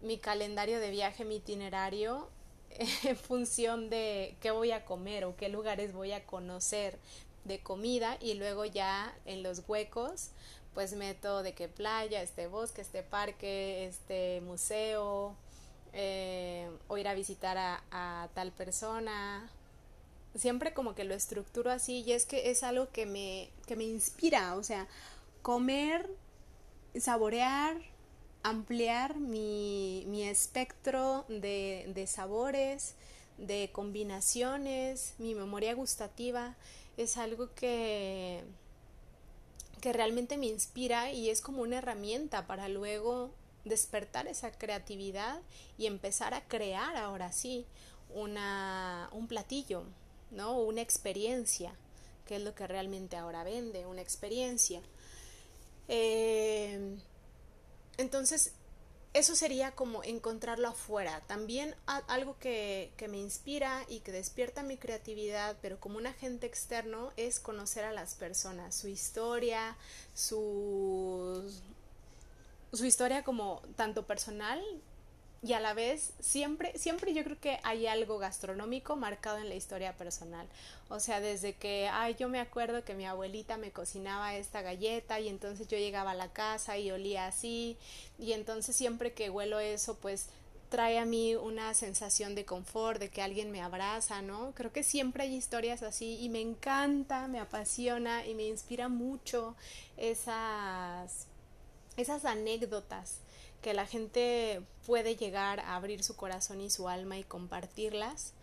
mi 0.09 0.17
calendario 0.17 0.79
de 0.79 0.89
viaje, 0.89 1.23
mi 1.23 1.35
itinerario, 1.35 2.27
en 3.03 3.15
función 3.15 3.91
de 3.91 4.35
qué 4.41 4.49
voy 4.49 4.71
a 4.71 4.83
comer 4.83 5.23
o 5.23 5.35
qué 5.35 5.49
lugares 5.49 5.93
voy 5.93 6.13
a 6.13 6.25
conocer 6.25 6.97
de 7.43 7.59
comida 7.59 8.17
y 8.19 8.33
luego 8.33 8.65
ya 8.65 9.15
en 9.25 9.43
los 9.43 9.61
huecos 9.67 10.31
pues 10.73 10.93
meto 10.93 11.43
de 11.43 11.53
qué 11.53 11.67
playa, 11.67 12.23
este 12.23 12.47
bosque, 12.47 12.81
este 12.81 13.03
parque, 13.03 13.85
este 13.85 14.41
museo, 14.41 15.35
eh, 15.93 16.67
o 16.87 16.97
ir 16.97 17.07
a 17.07 17.13
visitar 17.13 17.57
a, 17.59 18.29
tal 18.33 18.51
persona. 18.51 19.47
Siempre 20.35 20.73
como 20.73 20.95
que 20.95 21.03
lo 21.03 21.13
estructuro 21.13 21.69
así 21.69 22.01
y 22.01 22.13
es 22.13 22.25
que 22.25 22.49
es 22.49 22.63
algo 22.63 22.89
que 22.89 23.05
me, 23.05 23.51
que 23.67 23.75
me 23.75 23.83
inspira, 23.83 24.55
o 24.55 24.63
sea, 24.63 24.87
comer, 25.43 26.09
saborear, 26.99 27.77
ampliar 28.43 29.17
mi, 29.19 30.05
mi 30.07 30.23
espectro 30.23 31.25
de, 31.27 31.91
de 31.93 32.07
sabores, 32.07 32.95
de 33.37 33.69
combinaciones, 33.71 35.13
mi 35.17 35.35
memoria 35.35 35.73
gustativa, 35.73 36.55
es 36.97 37.17
algo 37.17 37.53
que, 37.55 38.43
que 39.81 39.93
realmente 39.93 40.37
me 40.37 40.47
inspira 40.47 41.11
y 41.11 41.29
es 41.29 41.41
como 41.41 41.61
una 41.61 41.77
herramienta 41.77 42.47
para 42.47 42.67
luego 42.67 43.31
despertar 43.65 44.27
esa 44.27 44.51
creatividad 44.51 45.41
y 45.77 45.85
empezar 45.85 46.33
a 46.33 46.41
crear 46.47 46.95
ahora 46.97 47.31
sí 47.31 47.65
una, 48.13 49.09
un 49.13 49.27
platillo, 49.27 49.83
¿no? 50.31 50.59
Una 50.59 50.81
experiencia, 50.81 51.73
que 52.25 52.37
es 52.37 52.41
lo 52.41 52.55
que 52.55 52.67
realmente 52.67 53.15
ahora 53.15 53.43
vende, 53.43 53.85
una 53.85 54.01
experiencia. 54.01 54.81
Eh, 55.87 56.97
entonces, 57.99 58.53
eso 59.13 59.35
sería 59.35 59.71
como 59.71 60.03
encontrarlo 60.03 60.69
afuera. 60.69 61.21
También 61.27 61.75
algo 61.85 62.37
que, 62.39 62.93
que, 62.95 63.07
me 63.07 63.17
inspira 63.17 63.83
y 63.89 63.99
que 63.99 64.11
despierta 64.11 64.63
mi 64.63 64.77
creatividad, 64.77 65.57
pero 65.61 65.79
como 65.79 65.97
un 65.97 66.07
agente 66.07 66.47
externo, 66.47 67.11
es 67.17 67.39
conocer 67.39 67.83
a 67.83 67.91
las 67.91 68.15
personas, 68.15 68.73
su 68.73 68.87
historia, 68.87 69.75
sus 70.13 71.61
su 72.71 72.85
historia 72.85 73.23
como 73.23 73.61
tanto 73.75 74.05
personal 74.05 74.61
y 75.41 75.53
a 75.53 75.59
la 75.61 75.73
vez 75.73 76.11
siempre, 76.19 76.77
siempre 76.77 77.13
yo 77.13 77.23
creo 77.23 77.39
que 77.39 77.59
hay 77.63 77.87
algo 77.87 78.17
gastronómico 78.17 78.97
marcado 78.97 79.37
en 79.37 79.47
la 79.47 79.55
historia 79.55 79.95
personal. 79.95 80.47
O 80.89 80.99
sea, 80.99 81.21
desde 81.21 81.53
que, 81.53 81.87
ay, 81.87 82.15
yo 82.19 82.27
me 82.27 82.41
acuerdo 82.41 82.83
que 82.83 82.93
mi 82.93 83.05
abuelita 83.05 83.57
me 83.57 83.71
cocinaba 83.71 84.35
esta 84.35 84.61
galleta 84.61 85.19
y 85.19 85.29
entonces 85.29 85.67
yo 85.69 85.77
llegaba 85.77 86.11
a 86.11 86.15
la 86.15 86.33
casa 86.33 86.77
y 86.77 86.91
olía 86.91 87.27
así 87.27 87.77
y 88.17 88.33
entonces 88.33 88.75
siempre 88.75 89.13
que 89.13 89.29
huelo 89.29 89.59
eso, 89.59 89.95
pues 89.95 90.27
trae 90.67 90.99
a 90.99 91.05
mí 91.05 91.35
una 91.35 91.73
sensación 91.73 92.35
de 92.35 92.45
confort, 92.45 92.99
de 92.99 93.09
que 93.09 93.21
alguien 93.21 93.49
me 93.49 93.61
abraza, 93.61 94.21
¿no? 94.21 94.51
Creo 94.55 94.71
que 94.73 94.83
siempre 94.83 95.23
hay 95.23 95.35
historias 95.35 95.83
así 95.83 96.17
y 96.19 96.29
me 96.29 96.41
encanta, 96.41 97.27
me 97.27 97.39
apasiona 97.39 98.25
y 98.27 98.35
me 98.35 98.43
inspira 98.43 98.89
mucho 98.89 99.55
esas 99.97 101.27
esas 101.97 102.23
anécdotas 102.23 103.19
que 103.61 103.73
la 103.73 103.85
gente 103.85 104.61
puede 104.85 105.15
llegar 105.15 105.59
a 105.59 105.75
abrir 105.75 106.03
su 106.03 106.15
corazón 106.15 106.61
y 106.61 106.69
su 106.69 106.87
alma 106.87 107.17
y 107.17 107.23
compartirlas, 107.23 108.33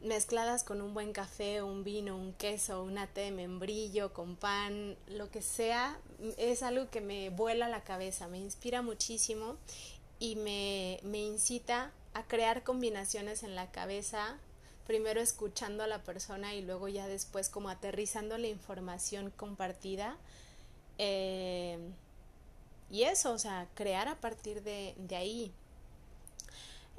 mezcladas 0.00 0.64
con 0.64 0.82
un 0.82 0.94
buen 0.94 1.12
café, 1.12 1.62
un 1.62 1.84
vino, 1.84 2.16
un 2.16 2.32
queso, 2.32 2.82
una 2.82 3.06
té 3.06 3.22
de 3.22 3.30
membrillo, 3.30 4.12
con 4.12 4.36
pan, 4.36 4.96
lo 5.06 5.30
que 5.30 5.42
sea, 5.42 5.98
es 6.38 6.62
algo 6.62 6.90
que 6.90 7.00
me 7.00 7.30
vuela 7.30 7.68
la 7.68 7.84
cabeza, 7.84 8.26
me 8.28 8.38
inspira 8.38 8.82
muchísimo 8.82 9.56
y 10.18 10.36
me, 10.36 10.98
me 11.04 11.18
incita 11.18 11.92
a 12.14 12.24
crear 12.24 12.62
combinaciones 12.62 13.42
en 13.42 13.54
la 13.54 13.70
cabeza, 13.70 14.38
primero 14.86 15.20
escuchando 15.20 15.84
a 15.84 15.86
la 15.86 16.02
persona 16.02 16.54
y 16.54 16.62
luego 16.62 16.88
ya 16.88 17.06
después 17.06 17.48
como 17.48 17.68
aterrizando 17.68 18.38
la 18.38 18.48
información 18.48 19.30
compartida. 19.36 20.16
Eh, 20.98 21.78
y 22.92 23.04
eso, 23.04 23.32
o 23.32 23.38
sea, 23.38 23.68
crear 23.74 24.06
a 24.06 24.20
partir 24.20 24.62
de, 24.62 24.94
ahí. 25.16 25.50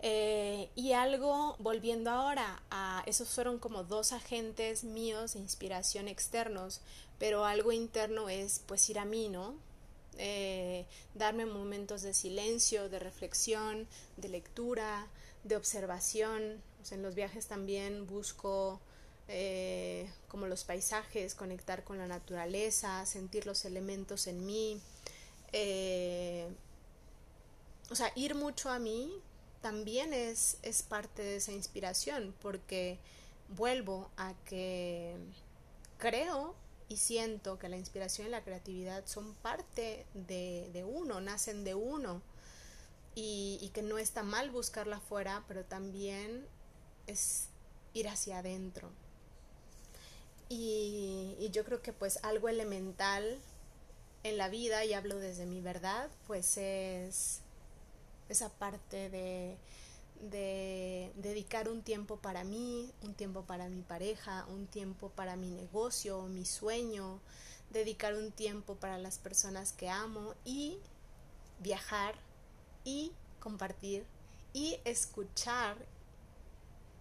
Eh, 0.02 0.70
y 0.76 0.94
algo, 0.94 1.56
volviendo 1.60 2.10
ahora 2.10 2.64
a, 2.72 3.04
esos 3.06 3.30
fueron 3.30 3.60
como 3.60 3.84
dos 3.84 4.12
agentes 4.12 4.84
míos 4.84 5.34
de 5.34 5.40
inspiración 5.40 6.08
externos, 6.08 6.82
pero 7.20 7.46
algo 7.46 7.72
interno 7.72 8.28
es 8.28 8.64
pues 8.66 8.90
ir 8.90 8.98
a 8.98 9.06
mí, 9.06 9.30
¿no? 9.30 9.54
Eh, 10.18 10.88
darme 11.14 11.46
momentos 11.46 12.02
de 12.02 12.16
silencio, 12.16 12.90
de 12.90 12.98
reflexión, 12.98 13.88
de 14.18 14.30
lectura, 14.30 15.08
de 15.44 15.56
observación. 15.56 16.60
en 16.90 17.04
los 17.04 17.14
viajes 17.14 17.46
también 17.46 18.08
busco 18.08 18.82
eh, 19.28 20.12
como 20.28 20.48
los 20.48 20.64
paisajes, 20.64 21.36
conectar 21.36 21.84
con 21.84 22.00
la 22.00 22.08
naturaleza, 22.08 23.06
sentir 23.06 23.46
los 23.46 23.64
elementos 23.64 24.26
en 24.26 24.44
mí. 24.44 24.82
Eh, 25.54 26.48
o 27.90 27.96
sea, 27.96 28.12
ir 28.16 28.36
mucho 28.36 28.70
a 28.70 28.80
mí 28.80 29.12
también 29.62 30.14
es, 30.14 30.58
es 30.62 30.84
parte 30.84 31.22
de 31.22 31.38
esa 31.38 31.52
inspiración, 31.52 32.36
porque 32.42 33.00
vuelvo 33.50 34.10
a 34.18 34.34
que 34.46 35.16
creo 35.98 36.56
y 36.90 36.98
siento 36.98 37.58
que 37.60 37.70
la 37.70 37.78
inspiración 37.78 38.28
y 38.28 38.30
la 38.32 38.44
creatividad 38.44 39.06
son 39.06 39.34
parte 39.36 40.06
de, 40.14 40.86
uno, 40.88 41.22
nacen 41.22 41.64
de 41.64 41.76
uno, 41.76 42.22
y, 43.16 43.70
que 43.74 43.84
no 43.84 43.98
está 43.98 44.24
mal 44.24 44.50
buscarla 44.50 44.98
afuera, 44.98 45.44
pero 45.48 45.64
también 45.64 46.46
es 47.08 47.48
ir 47.94 48.10
hacia 48.10 48.40
adentro. 48.40 48.90
Y 50.50 51.50
yo 51.52 51.64
creo 51.64 51.82
que 51.82 51.94
pues 51.94 52.20
algo 52.24 52.50
elemental 52.50 53.40
en 54.24 54.38
la 54.38 54.50
vida, 54.50 54.86
y 54.86 54.94
hablo 54.94 55.18
desde 55.18 55.46
mi 55.46 55.62
verdad, 55.62 56.10
pues 56.28 56.58
es 56.58 57.42
esa 58.30 58.50
parte 58.50 59.10
de, 59.10 59.58
de 60.22 61.12
dedicar 61.16 61.68
un 61.70 61.82
tiempo 61.82 62.18
para 62.18 62.44
mí, 62.44 62.92
un 63.02 63.14
tiempo 63.14 63.44
para 63.44 63.68
mi 63.68 63.82
pareja, 63.82 64.46
un 64.50 64.68
tiempo 64.68 65.10
para 65.10 65.36
mi 65.36 65.52
negocio, 65.52 66.22
mi 66.24 66.46
sueño, 66.46 67.20
dedicar 67.72 68.14
un 68.14 68.32
tiempo 68.32 68.76
para 68.76 68.98
las 68.98 69.18
personas 69.18 69.74
que 69.74 69.90
amo 69.90 70.36
y 70.46 70.78
viajar 71.60 72.16
y 72.86 73.12
compartir 73.40 74.06
y 74.54 74.80
escuchar, 74.86 75.76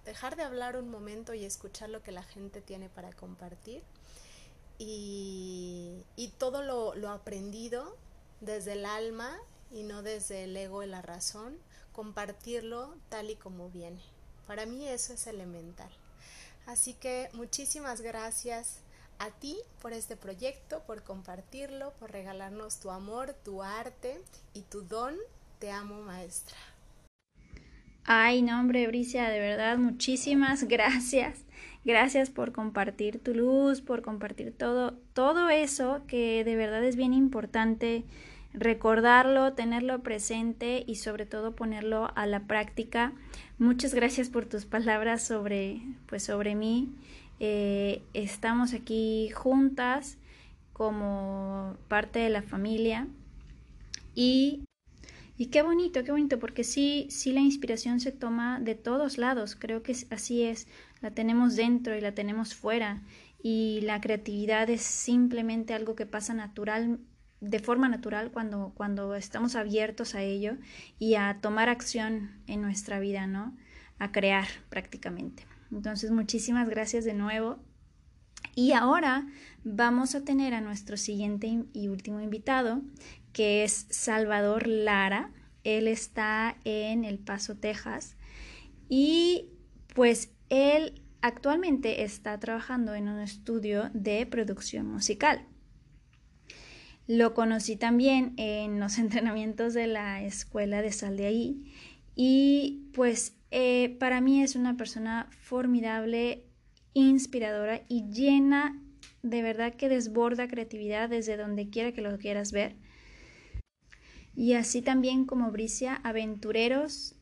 dejar 0.04 0.36
de 0.36 0.42
hablar 0.42 0.76
un 0.76 0.90
momento 0.90 1.34
y 1.34 1.44
escuchar 1.44 1.90
lo 1.90 2.02
que 2.02 2.10
la 2.10 2.22
gente 2.22 2.60
tiene 2.60 2.88
para 2.88 3.12
compartir 3.12 3.82
y, 4.78 6.02
todo 6.38 6.62
lo, 6.62 6.94
lo, 6.94 7.10
aprendido 7.10 7.96
desde 8.40 8.72
el 8.72 8.84
alma 8.84 9.38
y 9.70 9.84
no 9.84 10.02
desde 10.02 10.44
el 10.44 10.56
ego 10.56 10.82
y 10.82 10.86
la 10.86 11.02
razón, 11.02 11.56
compartirlo 11.92 12.94
tal 13.08 13.30
y 13.30 13.36
como 13.36 13.70
viene. 13.70 14.00
Para 14.46 14.66
mí 14.66 14.88
eso 14.88 15.12
es 15.12 15.26
elemental. 15.26 15.90
Así 16.66 16.94
que 16.94 17.28
muchísimas 17.32 18.00
gracias 18.00 18.80
a 19.18 19.30
ti 19.30 19.56
por 19.80 19.92
este 19.92 20.16
proyecto, 20.16 20.82
por 20.86 21.02
compartirlo, 21.02 21.92
por 22.00 22.10
regalarnos 22.10 22.80
tu 22.80 22.90
amor, 22.90 23.34
tu 23.44 23.62
arte 23.62 24.20
y 24.52 24.62
tu 24.62 24.82
don. 24.82 25.16
Te 25.58 25.70
amo, 25.70 26.02
maestra. 26.02 26.56
Ay, 28.04 28.42
no, 28.42 28.58
hombre, 28.58 28.86
Bricia, 28.88 29.28
de 29.28 29.38
verdad, 29.38 29.78
muchísimas 29.78 30.64
gracias. 30.68 31.38
Gracias 31.84 32.30
por 32.30 32.52
compartir 32.52 33.18
tu 33.18 33.34
luz, 33.34 33.80
por 33.80 34.02
compartir 34.02 34.52
todo, 34.52 34.94
todo 35.14 35.50
eso 35.50 36.02
que 36.06 36.44
de 36.44 36.54
verdad 36.54 36.84
es 36.84 36.94
bien 36.96 37.12
importante 37.12 38.04
recordarlo, 38.54 39.54
tenerlo 39.54 40.02
presente 40.02 40.84
y 40.86 40.96
sobre 40.96 41.26
todo 41.26 41.56
ponerlo 41.56 42.10
a 42.14 42.26
la 42.26 42.40
práctica. 42.46 43.12
Muchas 43.58 43.94
gracias 43.94 44.28
por 44.28 44.46
tus 44.46 44.64
palabras 44.64 45.26
sobre, 45.26 45.82
pues, 46.06 46.22
sobre 46.24 46.54
mí. 46.54 46.94
Eh, 47.40 48.02
estamos 48.14 48.74
aquí 48.74 49.30
juntas 49.30 50.18
como 50.72 51.76
parte 51.88 52.20
de 52.20 52.30
la 52.30 52.42
familia 52.42 53.08
y, 54.14 54.64
y 55.36 55.46
qué 55.46 55.62
bonito, 55.62 56.04
qué 56.04 56.12
bonito, 56.12 56.38
porque 56.38 56.64
sí, 56.64 57.06
sí 57.10 57.32
la 57.32 57.40
inspiración 57.40 58.00
se 58.00 58.12
toma 58.12 58.60
de 58.60 58.74
todos 58.74 59.18
lados, 59.18 59.56
creo 59.56 59.82
que 59.82 59.96
así 60.10 60.42
es, 60.42 60.68
la 61.00 61.10
tenemos 61.10 61.56
dentro 61.56 61.96
y 61.96 62.00
la 62.00 62.14
tenemos 62.14 62.54
fuera 62.54 63.02
y 63.42 63.80
la 63.82 64.00
creatividad 64.00 64.70
es 64.70 64.82
simplemente 64.82 65.74
algo 65.74 65.96
que 65.96 66.06
pasa 66.06 66.32
natural 66.34 67.00
de 67.40 67.58
forma 67.58 67.88
natural 67.88 68.30
cuando, 68.30 68.72
cuando 68.76 69.16
estamos 69.16 69.56
abiertos 69.56 70.14
a 70.14 70.22
ello 70.22 70.58
y 71.00 71.16
a 71.16 71.38
tomar 71.40 71.68
acción 71.68 72.30
en 72.46 72.62
nuestra 72.62 73.00
vida, 73.00 73.26
¿no? 73.26 73.56
A 73.98 74.12
crear 74.12 74.46
prácticamente. 74.68 75.44
Entonces, 75.72 76.12
muchísimas 76.12 76.68
gracias 76.68 77.04
de 77.04 77.14
nuevo. 77.14 77.58
Y 78.54 78.72
ahora 78.72 79.26
vamos 79.64 80.14
a 80.14 80.24
tener 80.24 80.54
a 80.54 80.60
nuestro 80.60 80.96
siguiente 80.96 81.64
y 81.72 81.88
último 81.88 82.20
invitado, 82.20 82.82
que 83.32 83.64
es 83.64 83.86
Salvador 83.90 84.66
Lara. 84.66 85.30
Él 85.64 85.88
está 85.88 86.56
en 86.64 87.04
El 87.04 87.18
Paso, 87.18 87.56
Texas. 87.56 88.16
Y 88.88 89.50
pues 89.94 90.32
él 90.48 91.02
actualmente 91.22 92.02
está 92.02 92.38
trabajando 92.38 92.94
en 92.94 93.08
un 93.08 93.20
estudio 93.20 93.90
de 93.94 94.26
producción 94.26 94.86
musical. 94.86 95.46
Lo 97.06 97.34
conocí 97.34 97.76
también 97.76 98.34
en 98.36 98.80
los 98.80 98.98
entrenamientos 98.98 99.74
de 99.74 99.86
la 99.86 100.22
escuela 100.22 100.82
de 100.82 100.92
Sal 100.92 101.16
de 101.16 101.26
ahí 101.26 101.72
y 102.14 102.90
pues 102.92 103.38
eh, 103.50 103.96
para 103.98 104.20
mí 104.20 104.42
es 104.42 104.56
una 104.56 104.76
persona 104.76 105.28
formidable, 105.40 106.44
inspiradora 106.94 107.82
y 107.88 108.08
llena 108.10 108.78
de 109.22 109.42
verdad 109.42 109.74
que 109.74 109.88
desborda 109.88 110.48
creatividad 110.48 111.08
desde 111.08 111.36
donde 111.36 111.70
quiera 111.70 111.92
que 111.92 112.02
lo 112.02 112.18
quieras 112.18 112.52
ver. 112.52 112.76
Y 114.34 114.54
así 114.54 114.82
también 114.82 115.24
como 115.24 115.50
Bricia, 115.50 116.00
aventureros, 116.04 117.14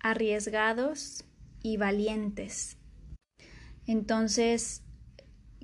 arriesgados 0.00 1.24
y 1.62 1.76
valientes. 1.76 2.76
Entonces, 3.86 4.82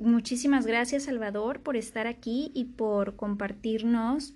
Muchísimas 0.03 0.67
gracias 0.67 1.05
Salvador 1.05 1.61
por 1.61 1.77
estar 1.77 2.07
aquí 2.07 2.51
y 2.55 2.65
por 2.65 3.15
compartirnos 3.15 4.35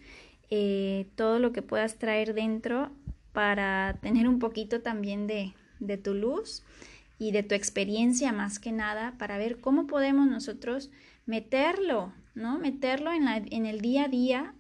eh, 0.51 1.09
todo 1.16 1.38
lo 1.38 1.53
que 1.53 1.62
puedas 1.62 1.99
traer 1.99 2.35
dentro 2.35 2.92
para 3.33 3.99
tener 4.01 4.29
un 4.29 4.38
poquito 4.38 4.83
también 4.83 5.27
de, 5.27 5.55
de 5.81 5.97
tu 5.97 6.14
luz 6.14 6.62
y 7.19 7.33
de 7.33 7.42
tu 7.42 7.55
experiencia 7.55 8.33
más 8.33 8.59
que 8.59 8.71
nada 8.71 9.16
para 9.19 9.38
ver 9.38 9.61
cómo 9.61 9.87
podemos 9.87 10.29
nosotros 10.29 10.90
meterlo, 11.25 12.12
¿no? 12.35 12.59
Meterlo 12.59 13.12
en, 13.12 13.25
la, 13.25 13.38
en 13.38 13.66
el 13.66 13.81
día 13.81 14.05
a 14.05 14.09
día 14.09 14.55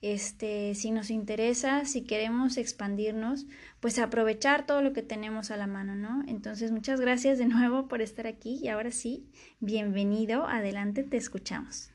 este, 0.00 0.74
si 0.74 0.90
nos 0.90 1.10
interesa, 1.10 1.84
si 1.84 2.04
queremos 2.04 2.56
expandirnos, 2.56 3.46
pues 3.80 3.98
aprovechar 3.98 4.64
todo 4.66 4.80
lo 4.80 4.92
que 4.92 5.02
tenemos 5.02 5.50
a 5.50 5.56
la 5.56 5.66
mano, 5.66 5.94
¿no? 5.96 6.22
Entonces, 6.28 6.70
muchas 6.70 7.00
gracias 7.00 7.38
de 7.38 7.46
nuevo 7.46 7.88
por 7.88 8.00
estar 8.00 8.26
aquí 8.26 8.60
y 8.62 8.68
ahora 8.68 8.90
sí, 8.90 9.28
bienvenido, 9.60 10.46
adelante, 10.46 11.02
te 11.02 11.16
escuchamos. 11.16 11.90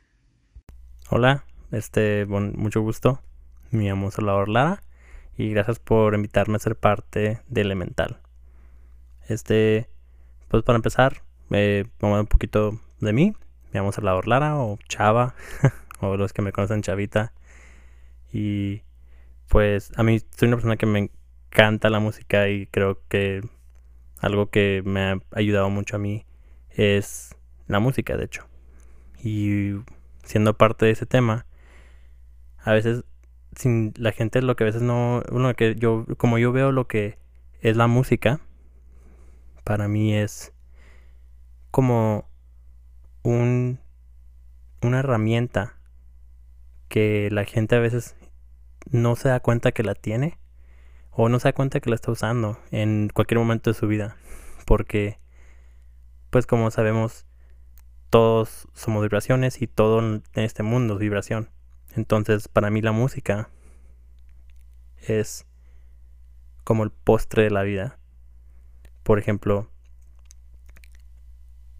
Hola, 1.09 1.45
este, 1.71 2.25
bon, 2.25 2.53
mucho 2.57 2.81
gusto, 2.81 3.21
me 3.71 3.85
llamo 3.85 4.11
Salvador 4.11 4.49
Lara 4.49 4.83
y 5.37 5.49
gracias 5.49 5.79
por 5.79 6.13
invitarme 6.13 6.57
a 6.57 6.59
ser 6.59 6.75
parte 6.75 7.39
de 7.47 7.61
Elemental. 7.61 8.19
Este, 9.27 9.89
pues 10.49 10.63
para 10.63 10.75
empezar, 10.75 11.23
eh, 11.51 11.85
vamos 11.99 12.17
a 12.17 12.21
un 12.21 12.27
poquito 12.27 12.79
de 12.99 13.13
mí, 13.13 13.33
me 13.71 13.79
llamo 13.79 13.91
Salvador 13.91 14.27
Lara 14.27 14.57
o 14.57 14.77
Chava, 14.89 15.35
o 16.01 16.17
los 16.17 16.33
que 16.33 16.41
me 16.41 16.51
conocen 16.51 16.81
Chavita. 16.81 17.33
Y 18.33 18.81
pues 19.47 19.91
a 19.95 20.03
mí 20.03 20.19
soy 20.35 20.47
una 20.47 20.57
persona 20.57 20.75
que 20.75 20.87
me 20.87 21.11
encanta 21.51 21.89
la 21.91 21.99
música 21.99 22.49
y 22.49 22.65
creo 22.67 22.99
que 23.07 23.41
algo 24.19 24.49
que 24.49 24.81
me 24.83 25.01
ha 25.01 25.19
ayudado 25.31 25.69
mucho 25.69 25.97
a 25.97 25.99
mí 25.99 26.25
es 26.71 27.35
la 27.67 27.79
música, 27.79 28.17
de 28.17 28.25
hecho. 28.25 28.47
Y 29.23 29.73
siendo 30.23 30.57
parte 30.57 30.85
de 30.87 30.91
ese 30.91 31.05
tema, 31.05 31.45
a 32.57 32.73
veces 32.73 33.03
sin 33.55 33.93
la 33.97 34.11
gente 34.11 34.41
lo 34.41 34.55
que 34.55 34.63
a 34.63 34.65
veces 34.65 34.81
no 34.81 35.21
uno 35.31 35.53
que 35.53 35.75
yo 35.75 36.05
como 36.17 36.39
yo 36.39 36.51
veo 36.51 36.71
lo 36.71 36.87
que 36.87 37.19
es 37.61 37.77
la 37.77 37.85
música 37.85 38.39
para 39.63 39.87
mí 39.87 40.15
es 40.15 40.53
como 41.69 42.27
un 43.21 43.79
una 44.81 44.99
herramienta 44.99 45.77
que 46.89 47.29
la 47.31 47.45
gente 47.45 47.75
a 47.75 47.79
veces 47.79 48.15
no 48.91 49.15
se 49.15 49.29
da 49.29 49.39
cuenta 49.39 49.71
que 49.71 49.83
la 49.83 49.95
tiene 49.95 50.37
o 51.11 51.29
no 51.29 51.39
se 51.39 51.47
da 51.47 51.53
cuenta 51.53 51.79
que 51.79 51.89
la 51.89 51.95
está 51.95 52.11
usando 52.11 52.59
en 52.71 53.09
cualquier 53.13 53.39
momento 53.39 53.69
de 53.69 53.75
su 53.75 53.87
vida. 53.87 54.17
Porque, 54.65 55.19
pues 56.29 56.47
como 56.47 56.71
sabemos, 56.71 57.25
todos 58.09 58.67
somos 58.73 59.03
vibraciones 59.03 59.61
y 59.61 59.67
todo 59.67 59.99
en 59.99 60.23
este 60.33 60.63
mundo 60.63 60.95
es 60.95 60.99
vibración. 60.99 61.49
Entonces, 61.95 62.47
para 62.47 62.69
mí 62.69 62.81
la 62.81 62.91
música 62.91 63.49
es 64.97 65.45
como 66.63 66.83
el 66.83 66.91
postre 66.91 67.43
de 67.43 67.51
la 67.51 67.63
vida. 67.63 67.99
Por 69.03 69.19
ejemplo, 69.19 69.69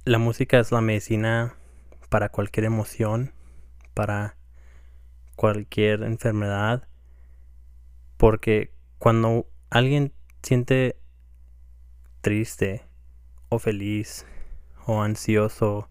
la 0.05 0.17
música 0.17 0.59
es 0.59 0.71
la 0.71 0.81
medicina 0.81 1.55
para 2.09 2.29
cualquier 2.29 2.65
emoción, 2.65 3.33
para 3.93 4.35
cualquier 5.35 6.03
enfermedad, 6.03 6.87
porque 8.23 8.71
cuando 8.99 9.49
alguien 9.69 10.13
siente 10.43 10.95
triste 12.21 12.81
o 13.49 13.59
feliz 13.59 14.25
o 14.85 15.01
ansioso 15.01 15.89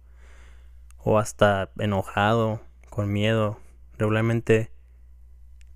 o 0.96 1.18
hasta 1.18 1.70
enojado, 1.78 2.62
con 2.88 3.12
miedo, 3.12 3.60
regularmente 3.98 4.72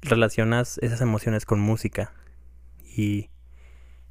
relacionas 0.01 0.79
esas 0.79 1.03
emociones 1.03 1.45
con 1.45 1.61
música 1.61 2.14
y 2.83 3.29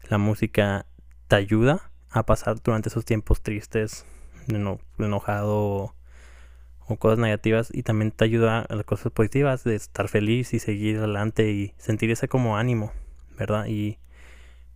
la 0.08 0.20
música 0.20 0.86
te 1.28 1.38
ayuda 1.38 1.90
a 2.12 2.28
pasar 2.28 2.62
durante 2.62 2.90
esos 2.90 3.06
tiempos 3.06 3.42
tristes, 3.42 4.06
enojado 5.00 5.96
o 6.88 6.98
cosas 6.98 7.20
negativas 7.20 7.70
y 7.74 7.84
también 7.84 8.12
te 8.12 8.26
ayuda 8.26 8.62
a 8.62 8.76
las 8.76 8.86
cosas 8.86 9.12
positivas 9.12 9.64
de 9.64 9.76
estar 9.76 10.08
feliz 10.08 10.54
y 10.54 10.60
seguir 10.60 10.98
adelante 10.98 11.52
y 11.52 11.74
sentir 11.78 12.12
ese 12.12 12.28
como 12.28 12.58
ánimo, 12.58 12.92
¿verdad? 13.38 13.66
Y 13.68 13.98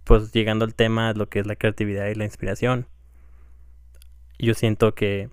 pues 0.04 0.32
llegando 0.32 0.65
al 0.65 0.74
tema 0.74 1.13
de 1.13 1.19
lo 1.19 1.30
que 1.30 1.39
es 1.39 1.45
la 1.45 1.56
creatividad 1.56 2.08
y 2.08 2.15
la 2.15 2.26
inspiración, 2.26 2.88
yo 4.39 4.54
siento 4.54 4.95
que 4.95 5.30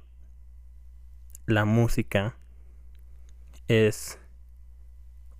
la 1.47 1.65
música 1.65 2.37
es 3.69 4.19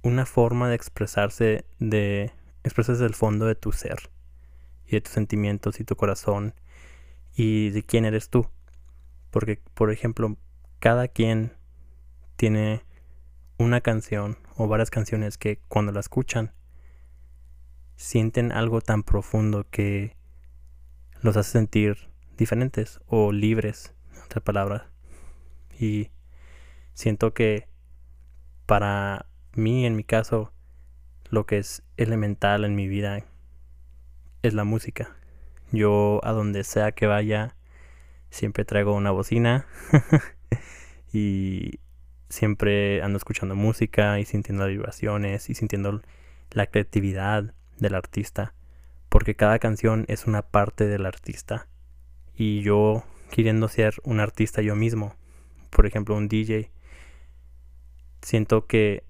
una 0.03 0.25
forma 0.25 0.69
de 0.69 0.77
expresarse 0.77 1.65
de 1.79 2.33
expresarse 2.65 3.03
del 3.03 3.15
fondo 3.15 3.47
de 3.47 3.55
tu 3.55 3.73
ser 3.73 4.11
y 4.87 4.93
de 4.93 5.01
tus 5.01 5.13
sentimientos 5.13 5.81
y 5.81 5.85
tu 5.85 5.97
corazón 5.97 6.55
y 7.35 7.71
de 7.71 7.83
quién 7.83 8.05
eres 8.05 8.31
tú. 8.31 8.49
Porque, 9.31 9.61
por 9.75 9.91
ejemplo, 9.91 10.37
cada 10.87 11.09
quien 11.09 11.53
tiene 12.37 12.85
una 13.59 13.81
canción 13.81 14.39
o 14.55 14.69
varias 14.69 14.89
canciones 14.89 15.37
que 15.37 15.59
cuando 15.67 15.91
la 15.91 15.99
escuchan 15.99 16.53
sienten 17.97 18.53
algo 18.53 18.81
tan 18.81 19.03
profundo 19.03 19.67
que 19.69 20.17
los 21.23 21.37
hace 21.37 21.51
sentir 21.51 22.09
diferentes 22.37 23.01
o 23.09 23.33
libres, 23.33 23.97
en 24.15 24.23
otras 24.23 24.45
palabras. 24.45 24.85
Y 25.77 26.13
siento 26.95 27.35
que 27.35 27.67
para 28.67 29.27
mí, 29.55 29.87
en 29.87 29.97
mi 29.97 30.05
caso, 30.05 30.53
lo 31.31 31.47
que 31.47 31.59
es 31.59 31.83
elemental 31.97 32.65
en 32.65 32.77
mi 32.77 32.87
vida 32.87 33.25
es 34.43 34.55
la 34.55 34.63
música. 34.63 35.17
Yo 35.73 36.21
a 36.23 36.31
donde 36.31 36.63
sea 36.63 36.93
que 36.93 37.09
vaya, 37.09 37.57
siempre 38.31 38.65
traigo 38.65 38.95
una 38.95 39.11
bocina 39.11 39.67
y 41.13 41.81
siempre 42.29 43.03
ando 43.03 43.17
escuchando 43.19 43.55
música 43.55 44.19
y 44.21 44.25
sintiendo 44.25 44.65
las 44.65 44.73
vibraciones 44.73 45.49
y 45.51 45.55
sintiendo 45.55 46.03
la 46.51 46.67
creatividad 46.67 47.55
del 47.79 47.95
artista, 47.95 48.55
porque 49.09 49.35
cada 49.35 49.59
canción 49.59 50.05
es 50.09 50.27
una 50.27 50.43
parte 50.43 50.87
del 50.87 51.07
artista 51.07 51.69
y 52.35 52.63
yo 52.63 53.05
queriendo 53.31 53.69
ser 53.69 53.95
un 54.05 54.21
artista 54.21 54.63
yo 54.63 54.77
mismo, 54.77 55.15
por 55.71 55.87
ejemplo 55.87 56.17
un 56.17 56.29
DJ, 56.29 56.71
siento 58.23 58.67
que 58.67 59.05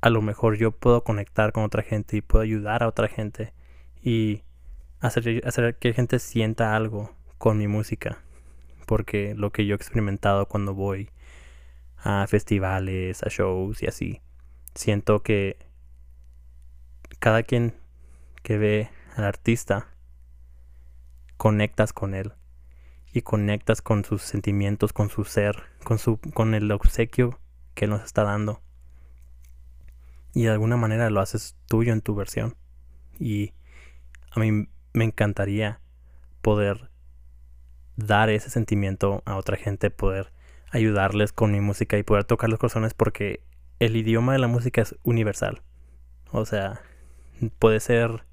a 0.00 0.10
lo 0.10 0.20
mejor 0.22 0.56
yo 0.56 0.72
puedo 0.72 1.02
conectar 1.02 1.52
con 1.52 1.64
otra 1.64 1.82
gente 1.82 2.16
y 2.16 2.20
puedo 2.20 2.42
ayudar 2.42 2.82
a 2.82 2.88
otra 2.88 3.08
gente 3.08 3.52
y 4.02 4.42
hacer, 5.00 5.42
hacer 5.46 5.76
que 5.76 5.92
gente 5.92 6.18
sienta 6.18 6.76
algo 6.76 7.14
con 7.38 7.58
mi 7.58 7.68
música. 7.68 8.23
Porque 8.84 9.34
lo 9.36 9.50
que 9.50 9.66
yo 9.66 9.74
he 9.74 9.76
experimentado 9.76 10.46
cuando 10.46 10.74
voy 10.74 11.10
a 11.96 12.26
festivales, 12.26 13.22
a 13.22 13.28
shows 13.28 13.82
y 13.82 13.86
así, 13.86 14.20
siento 14.74 15.22
que 15.22 15.56
cada 17.18 17.42
quien 17.42 17.74
que 18.42 18.58
ve 18.58 18.90
al 19.16 19.24
artista 19.24 19.88
conectas 21.36 21.92
con 21.92 22.14
él 22.14 22.32
y 23.12 23.22
conectas 23.22 23.80
con 23.80 24.04
sus 24.04 24.22
sentimientos, 24.22 24.92
con 24.92 25.08
su 25.08 25.24
ser, 25.24 25.62
con 25.84 25.98
su 25.98 26.18
con 26.18 26.54
el 26.54 26.70
obsequio 26.72 27.38
que 27.74 27.86
nos 27.86 28.02
está 28.02 28.24
dando. 28.24 28.60
Y 30.34 30.44
de 30.44 30.50
alguna 30.50 30.76
manera 30.76 31.08
lo 31.10 31.20
haces 31.20 31.56
tuyo 31.68 31.92
en 31.92 32.00
tu 32.00 32.14
versión. 32.14 32.56
Y 33.18 33.52
a 34.32 34.40
mí 34.40 34.68
me 34.92 35.04
encantaría 35.04 35.80
poder 36.42 36.90
dar 37.96 38.30
ese 38.30 38.50
sentimiento 38.50 39.22
a 39.24 39.36
otra 39.36 39.56
gente, 39.56 39.90
poder 39.90 40.32
ayudarles 40.70 41.32
con 41.32 41.52
mi 41.52 41.60
música 41.60 41.96
y 41.98 42.02
poder 42.02 42.24
tocar 42.24 42.50
los 42.50 42.58
corazones 42.58 42.94
porque 42.94 43.40
el 43.78 43.96
idioma 43.96 44.32
de 44.32 44.38
la 44.38 44.48
música 44.48 44.82
es 44.82 44.96
universal. 45.02 45.62
O 46.32 46.44
sea, 46.44 46.80
puede 47.58 47.80
ser 47.80 48.24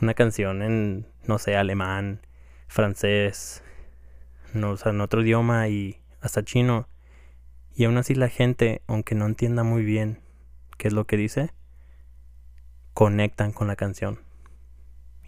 una 0.00 0.14
canción 0.14 0.62
en, 0.62 1.06
no 1.24 1.38
sé, 1.38 1.56
alemán, 1.56 2.20
francés, 2.68 3.62
no, 4.54 4.70
o 4.70 4.76
sea, 4.76 4.92
en 4.92 5.00
otro 5.00 5.22
idioma 5.22 5.68
y 5.68 6.00
hasta 6.20 6.44
chino. 6.44 6.88
Y 7.74 7.84
aún 7.84 7.96
así 7.96 8.14
la 8.14 8.28
gente, 8.28 8.82
aunque 8.86 9.14
no 9.14 9.26
entienda 9.26 9.62
muy 9.62 9.84
bien 9.84 10.20
qué 10.76 10.88
es 10.88 10.94
lo 10.94 11.06
que 11.06 11.16
dice, 11.16 11.52
conectan 12.94 13.52
con 13.52 13.66
la 13.68 13.76
canción. 13.76 14.20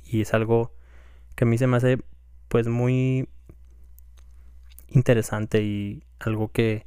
Y 0.05 0.23
es 0.23 0.35
algo 0.35 0.73
que 1.35 1.45
a 1.45 1.47
mí 1.47 1.59
se 1.59 1.67
me 1.67 1.77
hace 1.77 1.99
pues 2.49 2.67
muy 2.67 3.29
interesante 4.91 5.63
y 5.63 6.05
algo 6.19 6.53
que 6.53 6.87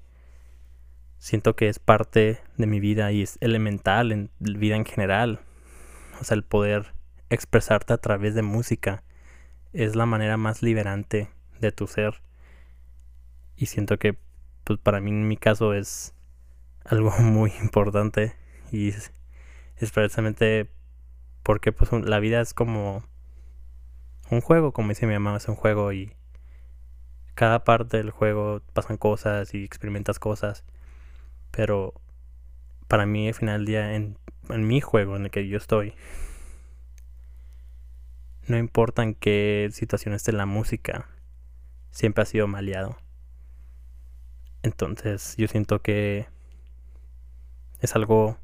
siento 1.17 1.55
que 1.55 1.69
es 1.69 1.79
parte 1.79 2.41
de 2.57 2.67
mi 2.67 2.79
vida 2.79 3.11
y 3.11 3.21
es 3.21 3.37
elemental 3.41 4.11
en 4.11 4.29
la 4.39 4.57
vida 4.57 4.75
en 4.75 4.85
general. 4.85 5.39
O 6.19 6.23
sea, 6.23 6.35
el 6.35 6.43
poder 6.43 6.93
expresarte 7.29 7.93
a 7.93 7.97
través 7.97 8.35
de 8.35 8.41
música 8.41 9.03
es 9.71 9.95
la 9.95 10.05
manera 10.05 10.37
más 10.37 10.61
liberante 10.61 11.29
de 11.59 11.71
tu 11.71 11.87
ser. 11.87 12.21
Y 13.55 13.67
siento 13.67 13.97
que 13.97 14.17
pues 14.63 14.79
para 14.79 14.99
mí 14.99 15.11
en 15.11 15.27
mi 15.27 15.37
caso 15.37 15.73
es 15.73 16.13
algo 16.85 17.11
muy 17.19 17.51
importante 17.61 18.35
y 18.71 18.89
es, 18.89 19.11
precisamente 19.93 20.69
porque 21.43 21.71
pues 21.71 21.91
la 21.91 22.19
vida 22.19 22.41
es 22.41 22.53
como 22.53 23.03
un 24.29 24.41
juego, 24.41 24.71
como 24.71 24.89
dice 24.89 25.05
mi 25.05 25.13
mamá, 25.13 25.37
es 25.37 25.47
un 25.47 25.55
juego 25.55 25.91
y 25.91 26.13
cada 27.35 27.63
parte 27.63 27.97
del 27.97 28.11
juego 28.11 28.61
pasan 28.73 28.97
cosas 28.97 29.53
y 29.53 29.63
experimentas 29.63 30.19
cosas. 30.19 30.63
Pero 31.51 31.93
para 32.87 33.05
mí 33.05 33.27
al 33.27 33.33
final 33.33 33.59
del 33.59 33.65
día 33.65 33.95
en, 33.95 34.17
en 34.49 34.67
mi 34.67 34.81
juego 34.81 35.15
en 35.15 35.25
el 35.25 35.31
que 35.31 35.47
yo 35.47 35.57
estoy, 35.57 35.93
no 38.47 38.57
importa 38.57 39.03
en 39.03 39.15
qué 39.15 39.69
situación 39.71 40.13
esté 40.13 40.31
la 40.33 40.45
música, 40.45 41.07
siempre 41.91 42.23
ha 42.23 42.25
sido 42.25 42.47
maleado. 42.47 42.97
Entonces 44.63 45.35
yo 45.37 45.47
siento 45.47 45.81
que 45.81 46.27
es 47.79 47.95
algo 47.95 48.37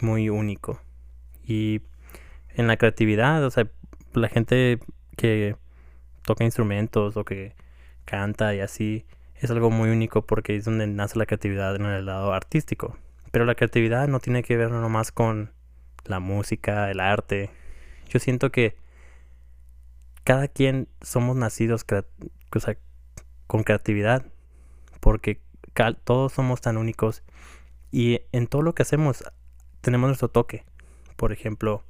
muy 0.00 0.28
único. 0.28 0.80
Y 1.44 1.82
en 2.54 2.66
la 2.66 2.76
creatividad, 2.76 3.44
o 3.44 3.50
sea, 3.50 3.68
la 4.14 4.28
gente 4.28 4.78
que 5.16 5.56
toca 6.26 6.44
instrumentos 6.44 7.16
o 7.16 7.24
que 7.24 7.54
canta 8.04 8.54
y 8.54 8.60
así, 8.60 9.06
es 9.36 9.50
algo 9.50 9.70
muy 9.70 9.88
único 9.90 10.26
porque 10.26 10.56
es 10.56 10.64
donde 10.64 10.86
nace 10.86 11.18
la 11.18 11.26
creatividad 11.26 11.74
en 11.76 11.86
el 11.86 12.04
lado 12.04 12.34
artístico. 12.34 12.98
Pero 13.30 13.44
la 13.44 13.54
creatividad 13.54 14.08
no 14.08 14.20
tiene 14.20 14.42
que 14.42 14.56
ver 14.56 14.70
nomás 14.70 15.12
con 15.12 15.52
la 16.04 16.20
música, 16.20 16.90
el 16.90 17.00
arte. 17.00 17.50
Yo 18.08 18.18
siento 18.18 18.50
que 18.50 18.76
cada 20.24 20.48
quien 20.48 20.88
somos 21.00 21.36
nacidos 21.36 21.84
con 23.46 23.62
creatividad 23.62 24.26
porque 25.00 25.40
todos 26.04 26.32
somos 26.32 26.60
tan 26.60 26.76
únicos 26.78 27.22
y 27.92 28.20
en 28.32 28.46
todo 28.46 28.62
lo 28.62 28.74
que 28.74 28.82
hacemos 28.82 29.24
tenemos 29.80 30.08
nuestro 30.08 30.28
toque. 30.28 30.64
Por 31.16 31.32
ejemplo, 31.32 31.84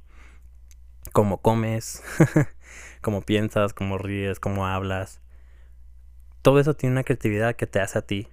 cómo 1.13 1.41
comes, 1.41 2.03
cómo 3.01 3.21
piensas, 3.21 3.73
cómo 3.73 3.97
ríes, 3.97 4.39
cómo 4.39 4.65
hablas. 4.65 5.21
Todo 6.41 6.59
eso 6.59 6.75
tiene 6.75 6.93
una 6.93 7.03
creatividad 7.03 7.55
que 7.55 7.67
te 7.67 7.79
hace 7.79 7.99
a 7.99 8.01
ti 8.01 8.27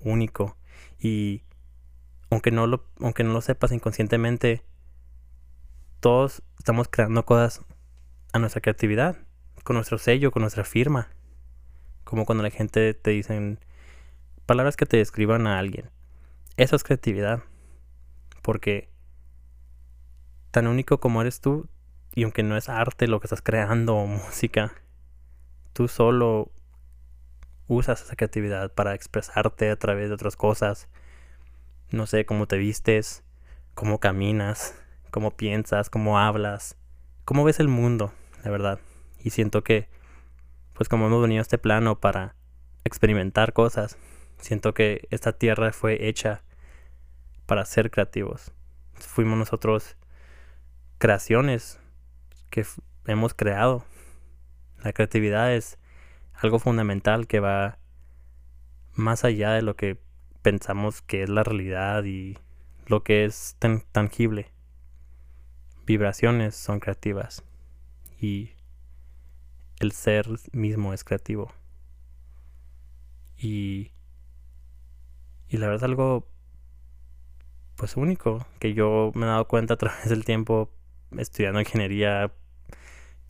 único 0.00 0.56
y 0.98 1.42
aunque 2.30 2.50
no 2.50 2.66
lo 2.66 2.86
aunque 3.00 3.24
no 3.24 3.32
lo 3.32 3.40
sepas 3.42 3.72
inconscientemente 3.72 4.64
todos 6.00 6.42
estamos 6.58 6.88
creando 6.88 7.24
cosas 7.26 7.60
a 8.32 8.38
nuestra 8.38 8.62
creatividad, 8.62 9.16
con 9.64 9.76
nuestro 9.76 9.98
sello, 9.98 10.30
con 10.30 10.40
nuestra 10.40 10.64
firma. 10.64 11.10
Como 12.04 12.24
cuando 12.24 12.42
la 12.42 12.50
gente 12.50 12.94
te 12.94 13.10
dicen 13.10 13.58
palabras 14.46 14.76
que 14.76 14.86
te 14.86 14.96
describan 14.96 15.46
a 15.46 15.58
alguien. 15.58 15.90
Eso 16.56 16.74
es 16.74 16.82
creatividad. 16.82 17.42
Porque 18.42 18.88
tan 20.50 20.66
único 20.66 20.98
como 20.98 21.20
eres 21.20 21.40
tú, 21.40 21.68
y 22.14 22.24
aunque 22.24 22.42
no 22.42 22.56
es 22.56 22.68
arte 22.68 23.06
lo 23.06 23.20
que 23.20 23.26
estás 23.26 23.42
creando 23.42 23.96
o 23.96 24.06
música, 24.06 24.72
tú 25.72 25.88
solo 25.88 26.50
usas 27.68 28.02
esa 28.02 28.16
creatividad 28.16 28.72
para 28.72 28.94
expresarte 28.94 29.70
a 29.70 29.76
través 29.76 30.08
de 30.08 30.14
otras 30.14 30.36
cosas. 30.36 30.88
No 31.90 32.06
sé, 32.06 32.26
cómo 32.26 32.46
te 32.46 32.56
vistes, 32.56 33.22
cómo 33.74 34.00
caminas, 34.00 34.74
cómo 35.10 35.36
piensas, 35.36 35.90
cómo 35.90 36.18
hablas, 36.18 36.76
cómo 37.24 37.44
ves 37.44 37.60
el 37.60 37.68
mundo, 37.68 38.12
la 38.44 38.50
verdad. 38.50 38.80
Y 39.22 39.30
siento 39.30 39.62
que, 39.62 39.88
pues 40.74 40.88
como 40.88 41.06
hemos 41.06 41.22
venido 41.22 41.40
a 41.40 41.42
este 41.42 41.58
plano 41.58 42.00
para 42.00 42.34
experimentar 42.84 43.52
cosas, 43.52 43.98
siento 44.38 44.74
que 44.74 45.06
esta 45.10 45.32
tierra 45.32 45.72
fue 45.72 46.08
hecha 46.08 46.42
para 47.46 47.64
ser 47.64 47.90
creativos. 47.90 48.52
Fuimos 48.94 49.38
nosotros 49.38 49.96
creaciones 50.98 51.79
que 52.50 52.64
hemos 53.06 53.34
creado. 53.34 53.84
La 54.82 54.92
creatividad 54.92 55.54
es 55.54 55.78
algo 56.34 56.58
fundamental 56.58 57.26
que 57.26 57.40
va 57.40 57.78
más 58.94 59.24
allá 59.24 59.52
de 59.52 59.62
lo 59.62 59.76
que 59.76 59.98
pensamos 60.42 61.02
que 61.02 61.22
es 61.22 61.28
la 61.28 61.44
realidad 61.44 62.04
y 62.04 62.38
lo 62.86 63.02
que 63.02 63.24
es 63.24 63.56
tan 63.58 63.82
tangible. 63.92 64.50
Vibraciones 65.86 66.54
son 66.54 66.80
creativas 66.80 67.44
y 68.20 68.52
el 69.80 69.92
ser 69.92 70.26
mismo 70.52 70.92
es 70.92 71.04
creativo. 71.04 71.52
Y, 73.36 73.92
y 75.48 75.56
la 75.56 75.66
verdad 75.66 75.76
es 75.76 75.82
algo 75.84 76.28
pues 77.76 77.96
único 77.96 78.46
que 78.58 78.74
yo 78.74 79.10
me 79.14 79.24
he 79.24 79.28
dado 79.28 79.48
cuenta 79.48 79.74
a 79.74 79.78
través 79.78 80.08
del 80.10 80.24
tiempo 80.24 80.70
estudiando 81.16 81.60
ingeniería 81.60 82.30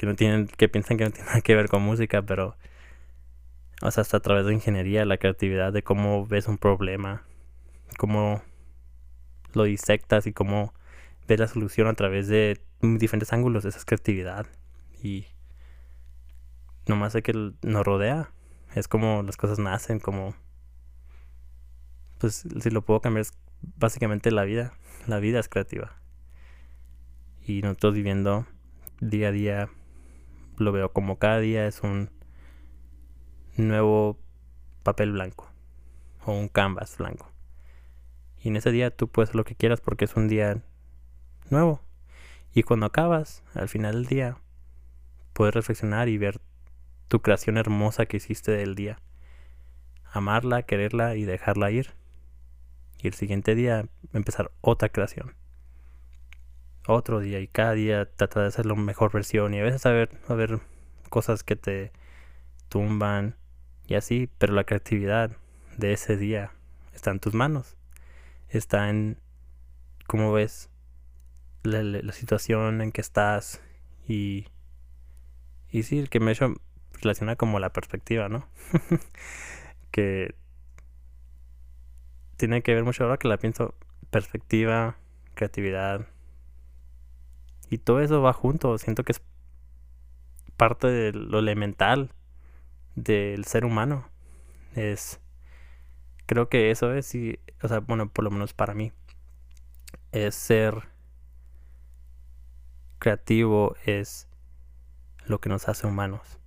que 0.01 0.07
no 0.07 0.15
tienen, 0.17 0.47
que 0.47 0.67
piensan 0.67 0.97
que 0.97 1.05
no 1.05 1.11
tiene 1.11 1.27
nada 1.29 1.43
que 1.43 1.55
ver 1.55 1.69
con 1.69 1.83
música, 1.83 2.23
pero 2.23 2.57
o 3.83 3.91
sea, 3.91 4.01
hasta 4.01 4.17
a 4.17 4.21
través 4.21 4.47
de 4.47 4.55
ingeniería, 4.55 5.05
la 5.05 5.19
creatividad 5.19 5.75
de 5.75 5.83
cómo 5.83 6.27
ves 6.27 6.49
un 6.49 6.57
problema, 6.57 7.23
cómo 7.99 8.43
lo 9.53 9.65
disectas 9.65 10.27
y 10.27 10.33
cómo 10.33 10.73
ves 11.29 11.39
la 11.39 11.49
solución 11.49 11.87
a 11.87 11.93
través 11.93 12.29
de 12.29 12.63
diferentes 12.81 13.35
ángulos, 13.35 13.67
esa 13.67 13.77
es 13.77 13.85
creatividad. 13.85 14.47
Y 15.03 15.27
nomás 16.87 17.13
sé 17.13 17.23
que 17.23 17.35
nos 17.35 17.85
rodea, 17.85 18.31
es 18.75 18.89
como 18.89 19.23
las 19.23 19.37
cosas 19.37 19.59
nacen, 19.59 20.01
como 20.01 20.35
pues 22.17 22.47
si 22.59 22.71
lo 22.71 22.81
puedo 22.81 23.03
cambiar 23.03 23.21
es 23.21 23.35
básicamente 23.77 24.31
la 24.31 24.45
vida, 24.45 24.73
la 25.07 25.19
vida 25.19 25.41
es 25.41 25.51
creativa 25.51 25.95
y 27.47 27.61
nosotros 27.61 27.93
viviendo 27.93 28.47
día 29.01 29.29
a 29.29 29.33
día 29.33 29.69
lo 30.61 30.73
veo 30.73 30.93
como 30.93 31.19
cada 31.19 31.39
día 31.41 31.67
es 31.67 31.81
un 31.81 32.11
nuevo 33.57 34.19
papel 34.83 35.13
blanco 35.13 35.51
o 36.25 36.33
un 36.33 36.49
canvas 36.49 36.97
blanco. 36.99 37.31
Y 38.43 38.49
en 38.49 38.57
ese 38.57 38.71
día 38.71 38.91
tú 38.91 39.09
puedes 39.09 39.31
hacer 39.31 39.37
lo 39.37 39.45
que 39.45 39.55
quieras 39.55 39.81
porque 39.81 40.05
es 40.05 40.17
un 40.17 40.29
día 40.29 40.63
nuevo. 41.51 41.81
Y 42.53 42.63
cuando 42.63 42.87
acabas, 42.87 43.43
al 43.55 43.69
final 43.69 43.95
del 43.95 44.07
día, 44.07 44.39
puedes 45.33 45.55
reflexionar 45.55 46.09
y 46.09 46.19
ver 46.19 46.41
tu 47.09 47.21
creación 47.23 47.57
hermosa 47.57 48.07
que 48.07 48.17
hiciste 48.19 48.53
del 48.53 48.75
día. 48.75 49.01
Amarla, 50.13 50.63
quererla 50.63 51.17
y 51.17 51.25
dejarla 51.25 51.71
ir. 51.71 51.95
y 53.03 53.09
el 53.09 53.15
siguiente 53.15 53.55
día 53.55 53.87
empezar 54.13 54.51
otra 54.61 54.91
creación. 54.91 55.40
Otro 56.87 57.21
día 57.21 57.41
y 57.41 57.47
cada 57.47 57.73
día 57.73 58.07
tratar 58.07 58.43
de 58.43 58.49
hacer 58.49 58.67
la 58.67 58.75
mejor 58.75 59.13
versión 59.13 59.55
y 59.55 59.61
a 59.61 59.63
veces 59.63 59.85
a 59.87 59.91
ver, 59.91 60.11
a 60.29 60.35
ver 60.35 60.61
cosas 61.09 61.45
que 61.45 61.57
te 61.57 61.93
tumban 62.69 63.37
y 63.87 63.95
así, 63.95 64.31
pero 64.39 64.55
la 64.55 64.65
creatividad 64.65 65.37
de 65.77 65.93
ese 65.93 66.17
día 66.17 66.53
está 66.95 67.11
en 67.11 67.21
tus 67.21 67.35
manos. 67.35 67.77
Está 68.49 68.89
en 68.89 69.19
cómo 70.07 70.33
ves 70.33 70.71
la, 71.63 72.13
situación 72.13 72.81
en 72.81 72.93
que 72.93 73.01
estás 73.01 73.61
y 74.09 74.47
y 75.71 75.85
sí, 75.85 76.07
que 76.09 76.19
me 76.19 76.33
hecho 76.33 76.55
relaciona 77.01 77.37
como 77.37 77.61
la 77.61 77.73
perspectiva, 77.73 78.29
¿no? 78.29 78.49
que 79.91 80.35
tiene 82.37 82.63
que 82.63 82.75
ver 82.75 82.85
mucho 82.85 83.05
ahora 83.05 83.19
que 83.19 83.29
la 83.29 83.37
pienso 83.37 83.75
perspectiva, 84.11 84.97
creatividad 85.35 86.07
y 87.71 87.79
todo 87.79 88.01
eso 88.01 88.21
va 88.21 88.33
junto, 88.33 88.77
siento 88.79 89.05
que 89.05 89.13
es 89.13 89.23
parte 90.57 90.89
de 90.89 91.13
lo 91.13 91.39
elemental 91.39 92.13
del 92.97 93.45
ser 93.45 93.65
humano. 93.65 94.09
Es 94.75 95.21
creo 96.27 96.49
que 96.49 96.71
eso 96.71 96.93
es 96.93 97.15
y 97.15 97.39
o 97.63 97.69
sea, 97.69 97.81
bueno, 97.81 98.09
por 98.09 98.25
lo 98.25 98.31
menos 98.31 98.53
para 98.53 98.75
mí 98.75 98.93
es 100.13 100.35
ser 100.35 100.89
creativo 102.99 103.77
es 103.85 104.29
lo 105.27 105.41
que 105.41 105.49
nos 105.49 105.69
hace 105.69 105.87
humanos. 105.87 106.39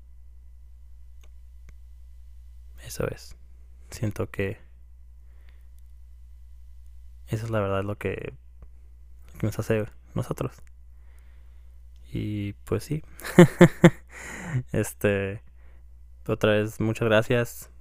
Eso 2.86 3.07
es. 3.07 3.38
Siento 3.89 4.29
que 4.29 4.59
eso 7.27 7.45
es 7.45 7.51
la 7.51 7.62
verdad 7.62 7.83
lo 7.83 7.97
que, 7.97 8.33
lo 9.33 9.39
que 9.39 9.47
nos 9.47 9.57
hace 9.57 9.86
nosotros. 10.13 10.62
Y 12.13 12.54
pues 12.65 12.84
sí. 12.84 13.04
este 14.71 15.41
otra 16.28 16.52
vez 16.52 16.80
muchas 16.80 17.08
gracias 17.08 17.71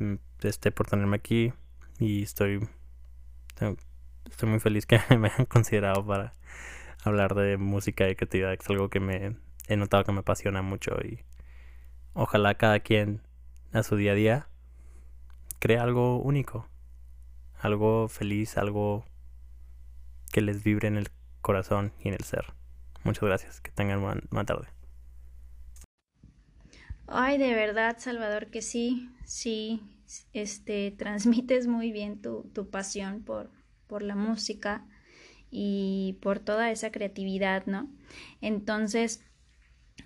mm, 0.00 0.14
este 0.42 0.72
por 0.72 0.88
tenerme 0.88 1.16
aquí 1.16 1.52
y 2.00 2.24
estoy 2.24 2.68
estoy 4.28 4.48
muy 4.48 4.58
feliz 4.58 4.86
que 4.86 5.00
me 5.18 5.28
hayan 5.28 5.46
considerado 5.46 6.04
para 6.04 6.34
hablar 7.04 7.36
de 7.36 7.56
música 7.56 8.08
y 8.08 8.16
creatividad, 8.16 8.52
es 8.52 8.68
algo 8.68 8.90
que 8.90 8.98
me 8.98 9.36
he 9.68 9.76
notado 9.76 10.02
que 10.02 10.12
me 10.12 10.20
apasiona 10.20 10.62
mucho 10.62 10.96
y 11.04 11.24
ojalá 12.12 12.54
cada 12.54 12.80
quien 12.80 13.22
a 13.72 13.84
su 13.84 13.94
día 13.94 14.12
a 14.12 14.16
día 14.16 14.48
crea 15.60 15.84
algo 15.84 16.18
único, 16.18 16.68
algo 17.60 18.08
feliz, 18.08 18.58
algo 18.58 19.04
que 20.32 20.42
les 20.42 20.64
vibre 20.64 20.88
en 20.88 20.96
el 20.96 21.08
corazón 21.40 21.92
y 22.00 22.08
en 22.08 22.14
el 22.14 22.24
ser. 22.24 22.52
Muchas 23.06 23.22
gracias, 23.22 23.60
que 23.60 23.70
tengan 23.70 24.02
buena, 24.02 24.44
tarde. 24.44 24.66
Ay, 27.06 27.38
de 27.38 27.54
verdad, 27.54 27.98
Salvador, 28.00 28.48
que 28.48 28.62
sí, 28.62 29.08
sí, 29.24 29.80
este, 30.32 30.90
transmites 30.98 31.68
muy 31.68 31.92
bien 31.92 32.20
tu, 32.20 32.50
tu 32.52 32.68
pasión 32.68 33.22
por, 33.22 33.52
por 33.86 34.02
la 34.02 34.16
música 34.16 34.84
y 35.52 36.18
por 36.20 36.40
toda 36.40 36.72
esa 36.72 36.90
creatividad, 36.90 37.66
¿no? 37.66 37.88
Entonces, 38.40 39.24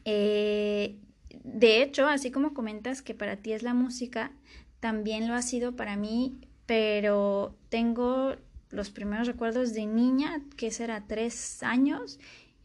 eh, 0.04 0.98
de 1.42 1.82
hecho, 1.82 2.06
así 2.06 2.30
como 2.30 2.52
comentas 2.52 3.00
que 3.00 3.14
para 3.14 3.36
ti 3.36 3.54
es 3.54 3.62
la 3.62 3.72
música, 3.72 4.32
también 4.78 5.26
lo 5.26 5.32
ha 5.32 5.40
sido 5.40 5.74
para 5.74 5.96
mí, 5.96 6.38
pero 6.66 7.56
tengo 7.70 8.36
los 8.70 8.90
primeros 8.90 9.26
recuerdos 9.26 9.74
de 9.74 9.86
niña, 9.86 10.42
que 10.56 10.70
será 10.70 11.04
tres 11.06 11.62
años. 11.62 12.18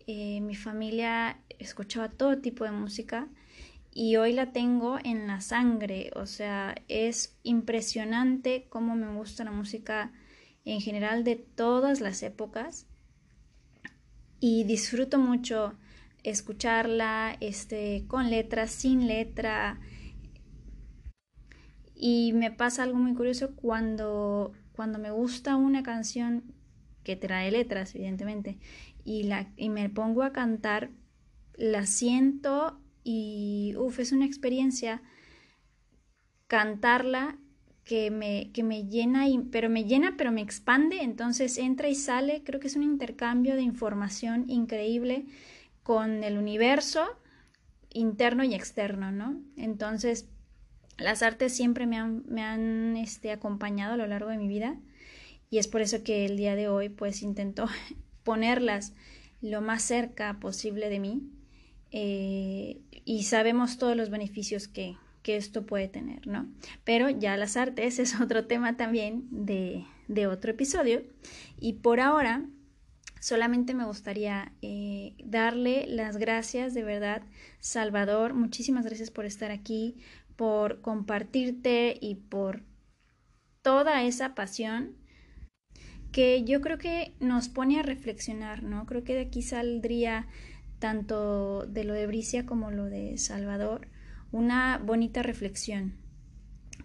Eh, 0.08 0.40
mi 0.42 0.56
familia 0.56 1.40
escuchaba 1.58 2.10
todo 2.10 2.38
tipo 2.38 2.64
de 2.64 2.72
música 2.72 3.28
y 3.92 4.18
hoy 4.18 4.34
la 4.34 4.52
tengo 4.52 5.00
en 5.04 5.26
la 5.26 5.42
sangre. 5.42 6.12
O 6.16 6.28
sea, 6.28 6.76
es 6.88 7.36
impresionante 7.42 8.68
cómo 8.70 8.96
me 8.96 9.12
gusta 9.16 9.44
la 9.44 9.52
música 9.52 10.12
en 10.64 10.80
general 10.80 11.24
de 11.24 11.36
todas 11.38 12.02
las 12.02 12.22
épocas 12.22 12.86
y 14.40 14.64
disfruto 14.66 15.18
mucho 15.18 15.74
escucharla 16.24 17.36
este, 17.40 18.06
con 18.08 18.30
letra, 18.30 18.68
sin 18.68 19.08
letra. 19.08 19.80
Y 21.96 22.34
me 22.34 22.52
pasa 22.52 22.84
algo 22.84 22.98
muy 22.98 23.16
curioso 23.16 23.56
cuando, 23.56 24.52
cuando 24.74 25.00
me 25.00 25.10
gusta 25.10 25.56
una 25.56 25.82
canción 25.82 26.44
que 27.04 27.16
trae 27.16 27.52
letras, 27.52 27.96
evidentemente, 27.96 28.58
y, 29.06 29.24
la, 29.24 29.48
y 29.56 29.70
me 29.70 29.88
pongo 29.90 30.24
a 30.24 30.34
cantar, 30.34 30.90
la 31.56 31.86
siento 31.86 32.82
y 33.04 33.74
uff, 33.78 34.00
es 34.00 34.12
una 34.12 34.26
experiencia 34.26 35.02
cantarla 36.48 37.38
que 37.86 38.10
me, 38.10 38.52
que 38.52 38.64
me 38.64 38.88
llena, 38.88 39.30
y, 39.30 39.38
pero 39.38 39.70
me 39.70 39.86
llena, 39.86 40.16
pero 40.18 40.32
me 40.32 40.42
expande, 40.42 41.04
entonces 41.04 41.58
entra 41.60 41.88
y 41.88 41.96
sale, 41.96 42.44
creo 42.44 42.60
que 42.60 42.68
es 42.68 42.76
un 42.76 42.84
intercambio 42.84 43.56
de 43.56 43.62
información 43.62 44.50
increíble 44.50 45.26
con 45.84 46.24
el 46.24 46.38
universo 46.38 47.06
interno 47.94 48.44
y 48.44 48.56
externo, 48.56 49.12
¿no? 49.12 49.40
Entonces, 49.56 50.28
las 50.98 51.22
artes 51.22 51.56
siempre 51.56 51.86
me 51.86 51.98
han, 51.98 52.24
me 52.28 52.42
han 52.42 52.98
este, 52.98 53.32
acompañado 53.32 53.94
a 53.94 53.98
lo 53.98 54.08
largo 54.08 54.30
de 54.30 54.38
mi 54.38 54.48
vida 54.48 54.78
y 55.52 55.60
es 55.60 55.68
por 55.68 55.82
eso 55.82 56.04
que 56.04 56.26
el 56.26 56.38
día 56.38 56.56
de 56.56 56.68
hoy 56.68 56.90
pues 56.90 57.22
intento 57.22 57.68
ponerlas 58.26 58.92
lo 59.42 59.62
más 59.62 59.84
cerca 59.84 60.38
posible 60.42 60.90
de 60.90 61.00
mí 61.00 61.32
eh, 61.92 62.82
y 63.06 63.24
sabemos 63.24 63.78
todos 63.78 63.96
los 63.96 64.10
beneficios 64.10 64.68
que, 64.68 64.98
que, 65.24 65.38
esto 65.38 65.66
puede 65.66 65.88
tener, 65.88 66.28
¿no? 66.28 66.50
Pero 66.84 67.10
ya 67.10 67.38
las 67.38 67.56
artes 67.56 68.00
es 68.00 68.20
otro 68.20 68.48
tema 68.48 68.76
también 68.76 69.28
de, 69.32 69.86
de 70.10 70.28
otro 70.28 70.52
episodio 70.52 71.04
y 71.58 71.74
por 71.74 72.02
ahora 72.02 72.46
Solamente 73.26 73.74
me 73.74 73.86
gustaría 73.86 74.54
eh, 74.62 75.16
darle 75.24 75.88
las 75.88 76.18
gracias 76.18 76.76
de 76.76 76.84
verdad, 76.84 77.24
Salvador. 77.60 78.36
Muchísimas 78.36 78.86
gracias 78.86 79.10
por 79.10 79.26
estar 79.26 79.50
aquí, 79.50 79.98
por 80.36 80.82
compartirte 80.82 81.98
y 82.00 82.14
por 82.14 82.62
toda 83.64 84.04
esa 84.04 84.36
pasión 84.36 84.96
que 86.16 86.46
yo 86.46 86.62
creo 86.62 86.78
que 86.78 87.14
nos 87.20 87.50
pone 87.50 87.78
a 87.78 87.84
reflexionar, 87.84 88.64
¿no? 88.64 88.86
Creo 88.86 89.04
que 89.04 89.16
de 89.16 89.24
aquí 89.24 89.42
saldría 89.42 90.28
tanto 90.80 91.66
de 91.66 91.84
lo 91.84 91.94
de 91.94 92.08
Bricia 92.08 92.46
como 92.46 92.72
lo 92.72 92.86
de 92.86 93.18
Salvador 93.18 93.90
una 94.32 94.78
bonita 94.78 95.24
reflexión. 95.24 95.98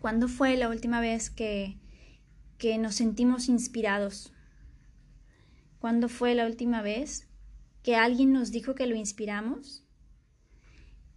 ¿Cuándo 0.00 0.26
fue 0.26 0.56
la 0.56 0.68
última 0.68 1.00
vez 1.00 1.30
que, 1.30 1.78
que 2.58 2.76
nos 2.76 2.96
sentimos 2.96 3.48
inspirados 3.48 4.32
¿Cuándo 5.78 6.08
fue 6.08 6.34
la 6.34 6.44
última 6.44 6.82
vez 6.82 7.30
que 7.84 7.94
alguien 7.94 8.32
nos 8.32 8.50
dijo 8.50 8.74
que 8.74 8.88
lo 8.88 8.96
inspiramos 8.96 9.86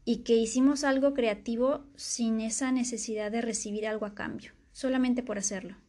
y 0.05 0.23
que 0.23 0.35
hicimos 0.35 0.83
algo 0.83 1.15
creativo 1.15 1.87
sin 1.95 2.41
esa 2.41 2.71
necesidad 2.71 3.31
de 3.31 3.41
recibir 3.41 3.87
algo 3.87 4.05
a 4.05 4.13
cambio, 4.13 4.53
solamente 4.71 5.23
por 5.23 5.39
hacerlo? 5.39 5.82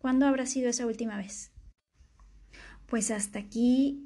¿Cuándo 0.00 0.26
habrá 0.26 0.46
sido 0.46 0.70
esa 0.70 0.86
última 0.86 1.16
vez? 1.16 1.52
Pues 2.86 3.10
hasta 3.10 3.38
aquí 3.38 4.02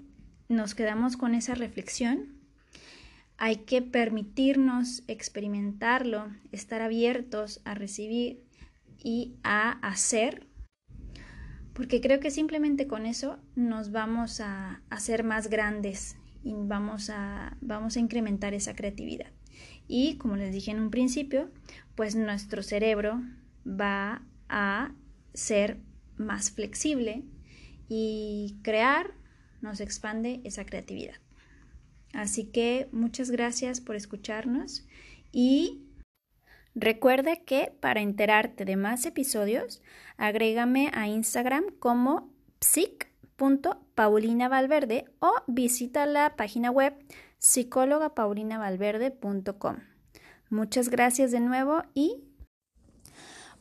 nos 0.48 0.74
quedamos 0.74 1.16
con 1.16 1.34
esa 1.34 1.55
reflexión. 1.55 2.40
Hay 3.36 3.59
que 3.59 3.80
permitirnos 3.80 5.05
experimentarlo, 5.07 6.28
estar 6.53 6.82
abiertos 6.82 7.61
a 7.64 7.74
recibir 7.74 8.45
y 9.03 9.36
a 9.42 9.70
hacer 9.86 10.47
porque 11.74 12.01
creo 12.01 12.20
que 12.20 12.30
simplemente 12.30 12.86
con 12.86 13.05
eso 13.05 13.38
nos 13.57 13.90
vamos 13.90 14.40
a 14.40 14.80
hacer 14.90 15.24
más 15.24 15.49
grandes 15.49 16.16
y 16.45 16.55
vamos 16.55 17.11
a, 17.11 17.57
vamos 17.61 17.97
a 17.97 18.01
incrementar 18.01 18.55
esa 18.55 18.74
creatividad. 18.74 19.32
Y 19.88 20.16
como 20.16 20.36
les 20.36 20.53
dije 20.53 20.70
en 20.70 20.80
un 20.80 20.90
principio, 20.90 21.51
pues 21.97 22.14
nuestro 22.14 22.62
cerebro 22.62 23.20
va 23.66 24.22
a 24.49 24.92
ser 25.35 25.78
más 26.16 26.51
flexible 26.51 27.24
y 27.89 28.57
crear 28.62 29.12
nos 29.61 29.80
expande 29.80 30.41
esa 30.45 30.64
creatividad. 30.64 31.16
Así 32.12 32.45
que 32.45 32.89
muchas 32.93 33.30
gracias 33.30 33.80
por 33.80 33.97
escucharnos 33.97 34.87
y 35.32 35.85
Recuerde 36.74 37.43
que 37.45 37.72
para 37.80 38.01
enterarte 38.01 38.64
de 38.64 38.76
más 38.76 39.05
episodios, 39.07 39.80
agrégame 40.16 40.91
a 40.93 41.07
Instagram 41.07 41.66
como 41.78 42.32
psic.paulinavalverde 42.61 45.05
o 45.20 45.32
visita 45.47 46.05
la 46.07 46.35
página 46.35 46.72
web 46.72 46.95
psicólogapaulinavalverde.com. 47.39 49.76
Muchas 50.51 50.89
gracias 50.89 51.30
de 51.30 51.39
nuevo 51.41 51.85
y 51.95 52.24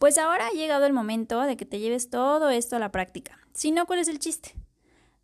Pues 0.03 0.17
ahora 0.17 0.47
ha 0.47 0.51
llegado 0.51 0.85
el 0.85 0.91
momento 0.91 1.39
de 1.43 1.55
que 1.55 1.63
te 1.63 1.79
lleves 1.79 2.09
todo 2.09 2.49
esto 2.49 2.75
a 2.75 2.79
la 2.79 2.91
práctica. 2.91 3.39
Si 3.53 3.71
no, 3.71 3.85
¿cuál 3.85 3.99
es 3.99 4.09
el 4.09 4.19
chiste? 4.19 4.53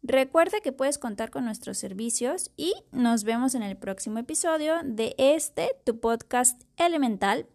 Recuerda 0.04 0.62
que 0.62 0.72
puedes 0.72 0.98
contar 0.98 1.32
con 1.32 1.44
nuestros 1.44 1.78
servicios 1.78 2.52
y 2.56 2.74
nos 2.94 3.26
vemos 3.26 3.56
en 3.56 3.64
el 3.64 3.76
próximo 3.76 4.20
episodio 4.20 4.76
de 4.86 5.16
este, 5.18 5.76
tu 5.84 6.00
podcast 6.00 6.64
elemental, 6.78 7.46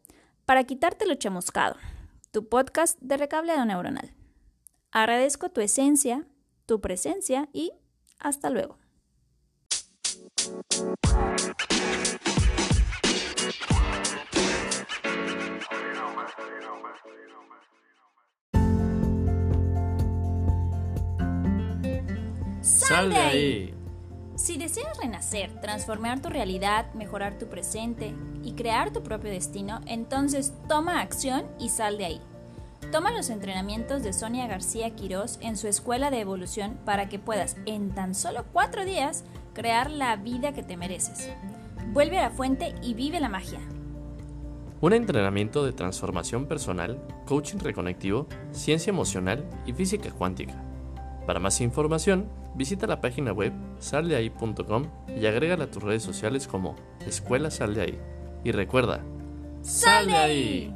para 0.45 0.64
quitarte 0.64 1.07
lo 1.07 1.14
chamuscado, 1.14 1.77
tu 2.31 2.47
podcast 2.47 2.99
de 3.01 3.16
recableado 3.16 3.64
neuronal. 3.64 4.12
Agradezco 4.93 5.49
tu 5.49 5.62
esencia, 5.62 6.27
tu 6.66 6.83
presencia 6.83 7.49
y 7.55 7.72
hasta 8.18 8.51
luego. 8.51 8.77
¡Sal 22.89 23.11
de 23.11 23.16
ahí! 23.16 23.74
Si 24.37 24.59
deseas 24.59 24.99
renacer, 24.99 25.61
transformar 25.61 26.20
tu 26.20 26.28
realidad, 26.28 26.93
mejorar 26.95 27.39
tu 27.39 27.47
presente 27.47 28.14
y 28.43 28.53
crear 28.53 28.93
tu 28.93 29.03
propio 29.03 29.30
destino, 29.30 29.80
entonces 29.87 30.53
toma 30.68 31.01
acción 31.01 31.47
y 31.59 31.68
sal 31.68 31.99
de 31.99 32.05
ahí. 32.05 32.20
Toma 32.93 33.12
los 33.12 33.30
entrenamientos 33.30 34.03
de 34.03 34.12
Sonia 34.12 34.47
García 34.47 34.91
Quirós 34.91 35.39
en 35.41 35.57
su 35.57 35.68
escuela 35.68 36.11
de 36.11 36.20
evolución 36.20 36.78
para 36.85 37.09
que 37.09 37.18
puedas, 37.18 37.57
en 37.64 37.95
tan 37.95 38.14
solo 38.14 38.45
cuatro 38.53 38.85
días, 38.85 39.24
crear 39.55 39.91
la 39.91 40.16
vida 40.16 40.53
que 40.53 40.62
te 40.62 40.76
mereces. 40.76 41.30
Vuelve 41.93 42.18
a 42.18 42.22
la 42.22 42.30
fuente 42.30 42.74
y 42.82 42.95
vive 42.95 43.20
la 43.20 43.28
magia. 43.28 43.61
Un 44.80 44.93
entrenamiento 44.93 45.64
de 45.64 45.72
transformación 45.72 46.47
personal, 46.47 47.01
coaching 47.24 47.59
reconectivo, 47.59 48.26
ciencia 48.51 48.91
emocional 48.91 49.49
y 49.64 49.72
física 49.72 50.11
cuántica. 50.11 50.61
Para 51.27 51.41
más 51.41 51.61
información, 51.61 52.29
visita 52.55 52.87
la 52.87 53.01
página 53.01 53.33
web 53.33 53.53
saldeahí.com 53.79 54.87
y 55.16 55.27
agrégala 55.27 55.64
a 55.64 55.70
tus 55.70 55.83
redes 55.83 56.03
sociales 56.03 56.47
como 56.47 56.77
Escuela 57.07 57.51
Sal 57.51 57.75
de 57.75 57.83
Ahí. 57.83 57.99
Y 58.45 58.53
recuerda, 58.53 59.01
¡Sal 59.62 60.11
ahí! 60.11 60.75